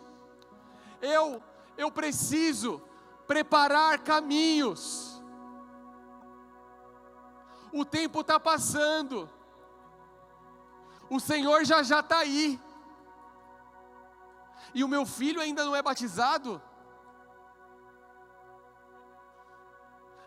Eu, 1.01 1.43
eu 1.75 1.91
preciso 1.91 2.83
preparar 3.27 4.01
caminhos. 4.01 5.19
O 7.73 7.83
tempo 7.83 8.21
está 8.21 8.39
passando, 8.39 9.27
o 11.09 11.19
Senhor 11.19 11.65
já 11.65 11.83
já 11.83 12.01
está 12.01 12.19
aí, 12.19 12.61
e 14.75 14.85
o 14.85 14.89
meu 14.89 15.07
filho 15.07 15.41
ainda 15.41 15.65
não 15.65 15.75
é 15.75 15.81
batizado. 15.81 16.61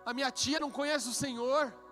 A 0.04 0.16
minha 0.16 0.32
tia 0.32 0.60
não 0.60 0.72
conhece 0.72 1.08
o 1.08 1.14
Senhor. 1.14 1.83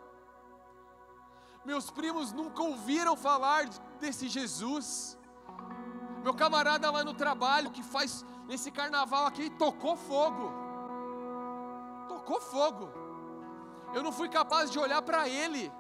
Meus 1.66 1.90
primos 1.92 2.32
nunca 2.32 2.62
ouviram 2.64 3.16
falar 3.16 3.68
desse 4.00 4.28
Jesus. 4.28 5.18
Meu 6.24 6.34
camarada 6.34 6.90
lá 6.90 7.04
no 7.04 7.14
trabalho 7.14 7.72
que 7.72 7.84
faz 7.84 8.26
nesse 8.48 8.72
carnaval 8.72 9.26
aqui 9.26 9.50
tocou 9.50 9.96
fogo. 9.96 10.52
Tocou 12.08 12.42
fogo. 12.42 12.90
Eu 13.94 14.02
não 14.02 14.12
fui 14.12 14.30
capaz 14.30 14.72
de 14.72 14.80
olhar 14.80 15.02
para 15.02 15.28
ele 15.28 15.72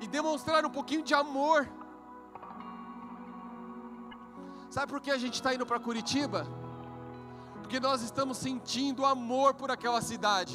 e 0.00 0.06
demonstrar 0.06 0.64
um 0.64 0.70
pouquinho 0.70 1.02
de 1.02 1.14
amor. 1.14 1.68
Sabe 4.70 4.92
por 4.92 5.00
que 5.00 5.10
a 5.10 5.18
gente 5.18 5.34
está 5.34 5.54
indo 5.54 5.66
para 5.66 5.80
Curitiba? 5.80 6.46
porque 7.68 7.80
nós 7.80 8.00
estamos 8.00 8.38
sentindo 8.38 9.04
amor 9.04 9.52
por 9.52 9.70
aquela 9.70 10.00
cidade. 10.00 10.54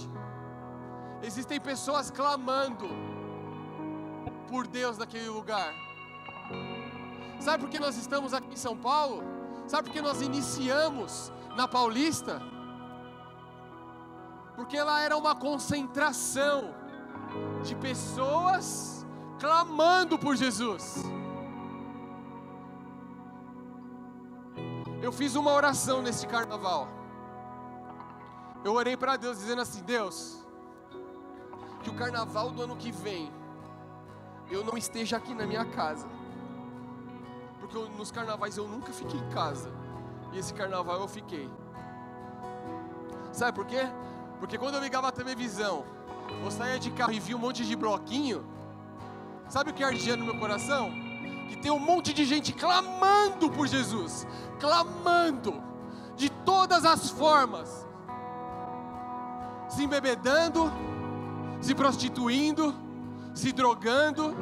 Existem 1.22 1.60
pessoas 1.62 2.10
clamando 2.10 2.90
por 4.54 4.68
Deus 4.68 5.00
naquele 5.00 5.30
lugar. 5.30 5.74
Sabe 7.40 7.64
por 7.64 7.72
que 7.72 7.80
nós 7.80 7.98
estamos 7.98 8.36
aqui 8.36 8.54
em 8.54 8.56
São 8.56 8.78
Paulo? 8.78 9.24
Sabe 9.68 9.88
por 9.88 9.94
que 9.94 10.02
nós 10.02 10.22
iniciamos 10.22 11.32
na 11.58 11.68
Paulista? 11.68 12.40
Porque 14.56 14.80
lá 14.80 15.02
era 15.02 15.18
uma 15.18 15.34
concentração 15.34 16.76
de 17.64 17.74
pessoas 17.76 19.04
clamando 19.40 20.20
por 20.20 20.36
Jesus. 20.36 20.98
Eu 25.02 25.12
fiz 25.12 25.34
uma 25.34 25.52
oração 25.52 26.04
neste 26.04 26.28
carnaval 26.28 26.88
eu 28.64 28.74
orei 28.74 28.96
para 28.96 29.18
Deus 29.18 29.40
dizendo 29.40 29.62
assim: 29.62 29.84
Deus, 29.84 30.42
que 31.84 31.90
o 31.90 31.96
carnaval 31.96 32.50
do 32.52 32.62
ano 32.62 32.78
que 32.78 32.92
vem 32.92 33.32
eu 34.54 34.64
não 34.64 34.78
esteja 34.78 35.18
aqui 35.18 35.34
na 35.34 35.46
minha 35.46 35.66
casa, 35.66 36.08
porque 37.60 37.76
eu, 37.76 37.90
nos 37.90 38.12
carnavais 38.12 38.58
eu 38.58 38.68
nunca 38.68 38.92
fiquei 38.92 39.20
em 39.20 39.30
casa, 39.30 39.72
e 40.32 40.38
esse 40.38 40.54
carnaval 40.54 41.02
eu 41.02 41.08
fiquei. 41.08 41.50
Sabe 43.32 43.54
por 43.54 43.66
quê? 43.66 43.88
Porque 44.40 44.58
quando 44.58 44.76
eu 44.76 44.82
ligava 44.82 45.08
a 45.08 45.12
televisão, 45.12 45.86
eu 46.44 46.52
saía 46.52 46.78
de 46.78 46.92
carro 46.92 47.14
e 47.14 47.20
via 47.20 47.36
um 47.36 47.40
monte 47.40 47.66
de 47.66 47.76
bloquinho, 47.76 48.46
sabe 49.50 49.72
o 49.72 49.74
que 49.74 49.84
ardia 49.84 50.16
no 50.16 50.26
meu 50.26 50.38
coração? 50.38 50.92
Que 51.50 51.58
tem 51.58 51.72
um 51.72 51.80
monte 51.80 52.14
de 52.14 52.24
gente 52.24 52.54
clamando 52.54 53.50
por 53.50 53.68
Jesus, 53.68 54.28
clamando. 54.60 55.62
De 56.16 56.30
todas 56.30 56.86
as 56.86 57.10
formas, 57.10 57.88
se 59.68 59.84
embebedando, 59.84 60.72
se 61.60 61.74
prostituindo, 61.74 62.83
se 63.34 63.52
drogando. 63.52 64.36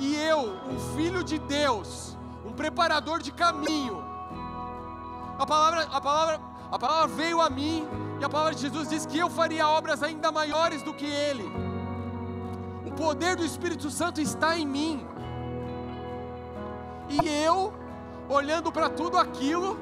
E 0.00 0.16
eu, 0.16 0.56
um 0.68 0.78
filho 0.96 1.22
de 1.22 1.38
Deus, 1.38 2.16
um 2.44 2.52
preparador 2.52 3.20
de 3.20 3.32
caminho. 3.32 4.02
A 5.38 5.46
palavra, 5.46 5.82
a 5.82 6.00
palavra, 6.00 6.40
a 6.70 6.78
palavra 6.78 7.08
veio 7.08 7.40
a 7.40 7.48
mim 7.48 7.86
e 8.20 8.24
a 8.24 8.28
palavra 8.28 8.54
de 8.54 8.62
Jesus 8.62 8.88
diz 8.88 9.06
que 9.06 9.18
eu 9.18 9.30
faria 9.30 9.68
obras 9.68 10.02
ainda 10.02 10.32
maiores 10.32 10.82
do 10.82 10.94
que 10.94 11.06
ele. 11.06 11.44
O 12.86 12.92
poder 12.92 13.36
do 13.36 13.44
Espírito 13.44 13.90
Santo 13.90 14.20
está 14.20 14.56
em 14.58 14.66
mim. 14.66 15.06
E 17.08 17.28
eu, 17.44 17.72
olhando 18.28 18.72
para 18.72 18.88
tudo 18.88 19.18
aquilo, 19.18 19.78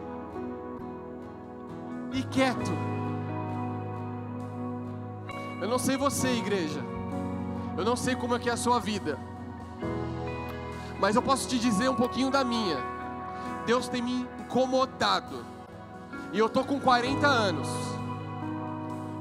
e 2.13 2.23
quieto. 2.25 2.71
Eu 5.61 5.69
não 5.69 5.79
sei 5.79 5.97
você, 5.97 6.29
igreja. 6.29 6.83
Eu 7.77 7.85
não 7.85 7.97
sei 7.97 8.17
como 8.17 8.35
é 8.35 8.39
que 8.39 8.49
é 8.49 8.53
a 8.53 8.57
sua 8.57 8.81
vida. 8.81 9.19
Mas 10.99 11.17
eu 11.17 11.23
posso 11.23 11.49
te 11.49 11.59
dizer 11.59 11.89
um 11.89 11.95
pouquinho 11.95 12.31
da 12.31 12.43
minha. 12.43 12.79
Deus 13.67 13.89
tem 13.89 14.03
me 14.03 14.27
incomodado. 14.39 15.45
E 16.33 16.39
eu 16.39 16.49
tô 16.49 16.65
com 16.65 16.81
40 16.81 17.27
anos. 17.27 17.69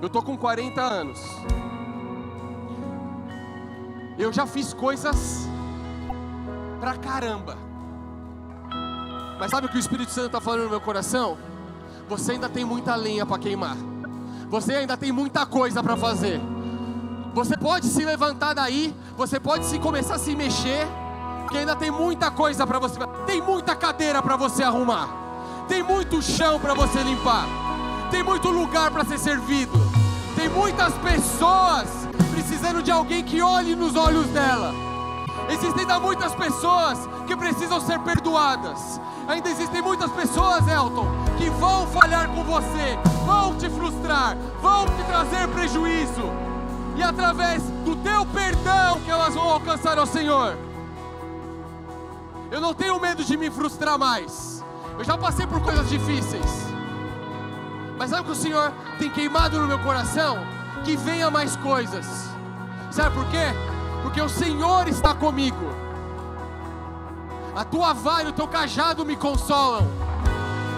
Eu 0.01 0.09
tô 0.09 0.21
com 0.21 0.37
40 0.37 0.81
anos. 0.81 1.19
Eu 4.17 4.31
já 4.31 4.45
fiz 4.45 4.73
coisas 4.73 5.47
pra 6.79 6.95
caramba. 6.97 7.57
Mas 9.39 9.51
sabe 9.51 9.67
o 9.67 9.69
que 9.69 9.77
o 9.77 9.79
Espírito 9.79 10.11
Santo 10.11 10.27
está 10.27 10.41
falando 10.41 10.63
no 10.63 10.69
meu 10.69 10.81
coração? 10.81 11.37
Você 12.09 12.33
ainda 12.33 12.49
tem 12.49 12.65
muita 12.65 12.95
lenha 12.95 13.25
para 13.25 13.39
queimar. 13.39 13.88
Você 14.49 14.73
ainda 14.73 14.97
tem 14.97 15.11
muita 15.11 15.45
coisa 15.45 15.83
para 15.83 15.95
fazer. 15.95 16.41
Você 17.33 17.55
pode 17.55 17.87
se 17.87 18.03
levantar 18.03 18.53
daí, 18.53 18.93
você 19.15 19.39
pode 19.39 19.65
se 19.65 19.77
começar 19.77 20.15
a 20.15 20.19
se 20.19 20.35
mexer, 20.35 20.87
porque 21.41 21.59
ainda 21.59 21.75
tem 21.75 21.91
muita 21.91 22.31
coisa 22.31 22.65
para 22.65 22.79
você. 22.79 22.99
Tem 23.25 23.41
muita 23.41 23.75
cadeira 23.75 24.21
para 24.21 24.35
você 24.35 24.63
arrumar. 24.63 25.07
Tem 25.67 25.83
muito 25.83 26.21
chão 26.21 26.59
para 26.59 26.73
você 26.73 27.01
limpar. 27.03 27.45
Tem 28.09 28.23
muito 28.23 28.49
lugar 28.49 28.89
para 28.89 29.05
ser 29.05 29.19
servido. 29.19 29.79
Tem 30.35 30.49
muitas 30.49 30.93
pessoas 30.95 31.87
precisando 32.31 32.81
de 32.81 32.89
alguém 32.89 33.23
que 33.23 33.41
olhe 33.41 33.75
nos 33.75 33.95
olhos 33.95 34.25
dela. 34.27 34.73
Existem 35.49 35.81
ainda 35.81 35.99
muitas 35.99 36.33
pessoas 36.33 37.07
que 37.29 37.37
precisam 37.37 37.79
ser 37.79 37.99
perdoadas. 37.99 38.99
Ainda 39.27 39.51
existem 39.51 39.83
muitas 39.83 40.11
pessoas, 40.11 40.67
Elton, 40.67 41.05
que 41.37 41.47
vão 41.51 41.85
falhar 41.85 42.27
com 42.29 42.43
você, 42.43 42.97
vão 43.23 43.55
te 43.55 43.69
frustrar, 43.69 44.35
vão 44.59 44.87
te 44.87 45.03
trazer 45.03 45.47
prejuízo. 45.49 46.23
E 46.95 47.03
através 47.03 47.61
do 47.85 47.95
teu 47.97 48.25
perdão 48.25 48.99
que 49.01 49.11
elas 49.11 49.35
vão 49.35 49.47
alcançar 49.47 49.99
ao 49.99 50.07
Senhor. 50.07 50.57
Eu 52.49 52.59
não 52.59 52.73
tenho 52.73 52.99
medo 52.99 53.23
de 53.23 53.37
me 53.37 53.51
frustrar 53.51 53.99
mais. 53.99 54.65
Eu 54.97 55.03
já 55.03 55.15
passei 55.15 55.45
por 55.45 55.61
coisas 55.61 55.87
difíceis. 55.87 56.65
Mas 57.95 58.09
sabe 58.09 58.23
o 58.23 58.25
que 58.25 58.31
o 58.31 58.35
Senhor 58.35 58.73
tem 58.97 59.11
queimado 59.11 59.59
no 59.59 59.67
meu 59.67 59.77
coração? 59.79 60.39
Que 60.83 60.97
venha 60.97 61.29
mais 61.29 61.55
coisas. 61.57 62.07
Sabe 62.89 63.15
por 63.15 63.25
quê? 63.25 63.53
Porque 64.01 64.19
o 64.19 64.29
Senhor 64.29 64.87
está 64.87 65.13
comigo. 65.13 65.88
A 67.55 67.63
tua 67.63 67.93
vara 67.93 68.23
e 68.23 68.27
o 68.27 68.33
teu 68.33 68.47
cajado 68.47 69.05
me 69.05 69.15
consolam. 69.15 69.87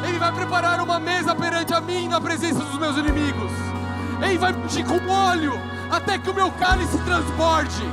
Ele 0.07 0.17
vai 0.17 0.32
preparar 0.32 0.82
uma 0.82 0.99
mesa 0.99 1.36
perante 1.36 1.74
a 1.74 1.82
mim 1.82 2.07
na 2.07 2.19
presença 2.19 2.59
dos 2.59 2.78
meus 2.80 2.97
inimigos. 2.97 3.51
Ele 4.22 4.38
vai 4.38 4.53
me 4.53 4.84
com 4.84 5.11
óleo 5.11 5.53
até 5.91 6.17
que 6.17 6.30
o 6.30 6.34
meu 6.34 6.51
cálice 6.51 6.97
transborde. 6.99 7.84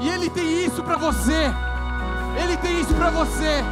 E 0.00 0.08
Ele 0.08 0.30
tem 0.30 0.64
isso 0.64 0.82
para 0.82 0.96
você. 0.96 1.52
Ele 2.42 2.56
tem 2.58 2.80
isso 2.80 2.94
para 2.94 3.10
você. 3.10 3.64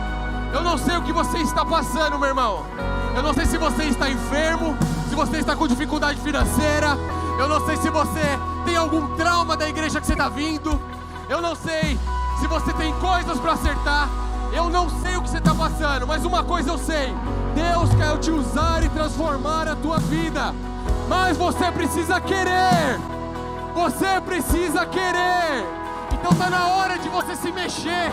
Eu 0.53 0.63
não 0.63 0.77
sei 0.77 0.97
o 0.97 1.03
que 1.03 1.13
você 1.13 1.39
está 1.39 1.65
passando, 1.65 2.19
meu 2.19 2.29
irmão. 2.29 2.67
Eu 3.15 3.23
não 3.23 3.33
sei 3.33 3.47
se 3.47 3.57
você 3.57 3.85
está 3.85 4.11
enfermo, 4.11 4.77
se 5.09 5.15
você 5.15 5.39
está 5.39 5.55
com 5.55 5.69
dificuldade 5.69 6.21
financeira. 6.21 6.99
Eu 7.39 7.49
não 7.49 7.65
sei 7.67 7.77
se 7.77 7.91
você 7.91 8.39
tem 8.65 8.77
algum 8.77 9.15
trauma 9.17 9.57
da 9.57 9.69
igreja 9.69 10.01
que 10.01 10.07
você 10.07 10.13
está 10.13 10.29
vindo. 10.29 10.81
Eu 11.29 11.41
não 11.41 11.55
sei 11.55 11.99
se 12.39 12.47
você 12.47 12.73
tem 12.75 12.93
coisas 12.95 13.39
para 13.39 13.53
acertar. 13.53 14.09
Eu 14.53 14.69
não 14.69 14.89
sei 14.89 15.17
o 15.17 15.23
que 15.23 15.31
você 15.31 15.39
está 15.39 15.55
passando, 15.55 16.07
mas 16.07 16.25
uma 16.25 16.45
coisa 16.45 16.71
eu 16.71 16.79
sei: 16.79 17.15
Deus 17.55 17.91
quer 17.95 18.19
te 18.19 18.31
usar 18.31 18.85
e 18.85 18.89
transformar 18.91 19.69
a 19.69 19.75
tua 19.75 19.99
vida. 19.99 20.55
Mas 21.09 21.37
você 21.37 21.71
precisa 21.73 22.21
querer. 22.21 23.01
Você 23.75 24.21
precisa 24.21 24.87
querer. 24.87 25.65
Então 26.13 26.31
está 26.31 26.49
na 26.51 26.69
hora 26.69 26.99
de 26.99 27.09
você 27.09 27.35
se 27.35 27.51
mexer. 27.51 28.11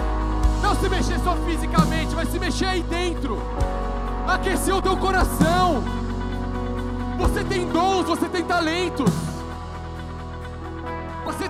Não 0.62 0.76
se 0.76 0.89
mexer 0.89 1.20
só 1.20 1.36
fisicamente, 1.45 2.16
mas 2.16 2.32
se 2.32 2.39
mexer 2.39 2.66
aí 2.66 2.84
dentro. 2.84 3.41
Aquecer 4.28 4.76
o 4.76 4.82
teu 4.82 4.95
coração. 4.97 5.84
Você 7.18 7.43
tem 7.43 7.68
dons, 7.68 8.05
você 8.05 8.28
tem 8.28 8.43
talentos. 8.43 9.12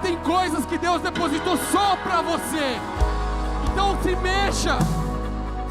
Tem 0.01 0.17
coisas 0.17 0.65
que 0.65 0.77
Deus 0.77 1.01
depositou 1.01 1.57
só 1.71 1.95
para 1.97 2.21
você. 2.21 2.79
Então 3.71 3.97
se 4.01 4.15
mexa. 4.15 4.77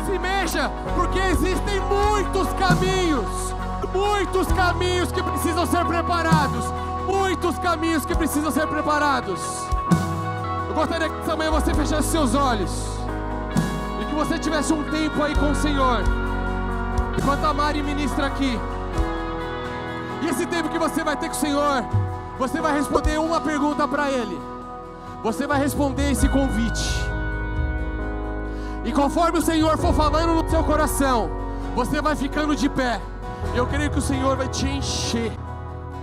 se 0.06 0.18
mexa, 0.18 0.70
porque 0.94 1.18
existem 1.18 1.80
muitos 1.80 2.48
caminhos, 2.54 3.54
muitos 3.92 4.46
caminhos 4.52 5.12
que 5.12 5.22
precisam 5.22 5.66
ser 5.66 5.84
preparados, 5.84 6.64
muitos 7.06 7.58
caminhos 7.58 8.04
que 8.04 8.14
precisam 8.14 8.50
ser 8.50 8.66
preparados. 8.66 9.40
Eu 10.68 10.74
gostaria 10.74 11.08
que 11.08 11.20
essa 11.20 11.36
manhã 11.36 11.50
você 11.50 11.74
fechasse 11.74 12.08
seus 12.08 12.34
olhos 12.34 12.70
e 14.00 14.04
que 14.04 14.14
você 14.14 14.38
tivesse 14.38 14.72
um 14.72 14.82
tempo 14.84 15.22
aí 15.22 15.34
com 15.34 15.50
o 15.50 15.54
Senhor, 15.54 16.02
enquanto 17.18 17.44
a 17.44 17.52
Mari 17.52 17.82
ministra 17.82 18.26
aqui. 18.26 18.58
E 20.22 20.28
esse 20.28 20.46
tempo 20.46 20.68
que 20.68 20.78
você 20.78 21.02
vai 21.02 21.16
ter 21.16 21.28
com 21.28 21.34
o 21.34 21.38
Senhor, 21.38 21.84
você 22.40 22.58
vai 22.58 22.72
responder 22.72 23.18
uma 23.20 23.38
pergunta 23.38 23.86
para 23.86 24.10
Ele. 24.10 24.40
Você 25.22 25.46
vai 25.46 25.60
responder 25.60 26.10
esse 26.10 26.26
convite. 26.26 26.88
E 28.82 28.90
conforme 28.92 29.38
o 29.38 29.42
Senhor 29.42 29.76
for 29.76 29.92
falando 29.92 30.42
no 30.42 30.48
seu 30.48 30.64
coração, 30.64 31.30
você 31.76 32.00
vai 32.00 32.16
ficando 32.16 32.56
de 32.56 32.66
pé. 32.66 32.98
Eu 33.54 33.66
creio 33.66 33.90
que 33.90 33.98
o 33.98 34.02
Senhor 34.02 34.38
vai 34.38 34.48
te 34.48 34.66
encher, 34.66 35.32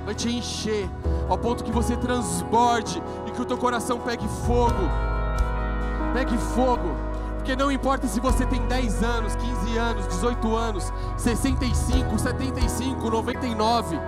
vai 0.05 0.13
te 0.13 0.29
encher, 0.29 0.87
ao 1.27 1.39
ponto 1.39 1.63
que 1.63 1.71
você 1.71 1.97
transborde 1.97 3.01
e 3.25 3.31
que 3.31 3.41
o 3.41 3.45
teu 3.45 3.57
coração 3.57 3.99
pegue 3.99 4.27
fogo. 4.45 4.87
Pegue 6.13 6.37
fogo. 6.37 6.95
Porque 7.37 7.55
não 7.55 7.71
importa 7.71 8.07
se 8.07 8.19
você 8.19 8.45
tem 8.45 8.61
10 8.67 9.01
anos, 9.01 9.35
15 9.35 9.77
anos, 9.77 10.07
18 10.07 10.55
anos, 10.55 10.93
65, 11.17 12.19
75, 12.19 13.09
99. 13.09 13.99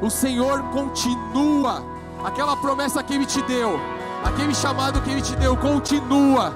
O 0.00 0.10
Senhor 0.10 0.62
continua. 0.70 1.82
Aquela 2.24 2.56
promessa 2.56 3.02
que 3.02 3.14
Ele 3.14 3.26
te 3.26 3.40
deu, 3.42 3.78
aquele 4.24 4.54
chamado 4.54 5.00
que 5.02 5.10
Ele 5.10 5.22
te 5.22 5.36
deu, 5.36 5.56
continua. 5.56 6.54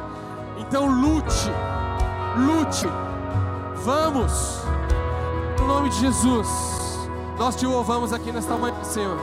Então 0.59 0.86
lute, 0.86 1.51
lute. 2.36 2.86
Vamos. 3.84 4.61
No 5.59 5.66
nome 5.66 5.91
de 5.91 6.01
Jesus, 6.01 6.49
nós 7.38 7.57
te 7.57 7.66
louvamos 7.66 8.12
aqui 8.12 8.32
nesta 8.32 8.57
manhã, 8.57 8.82
Senhor. 8.82 9.18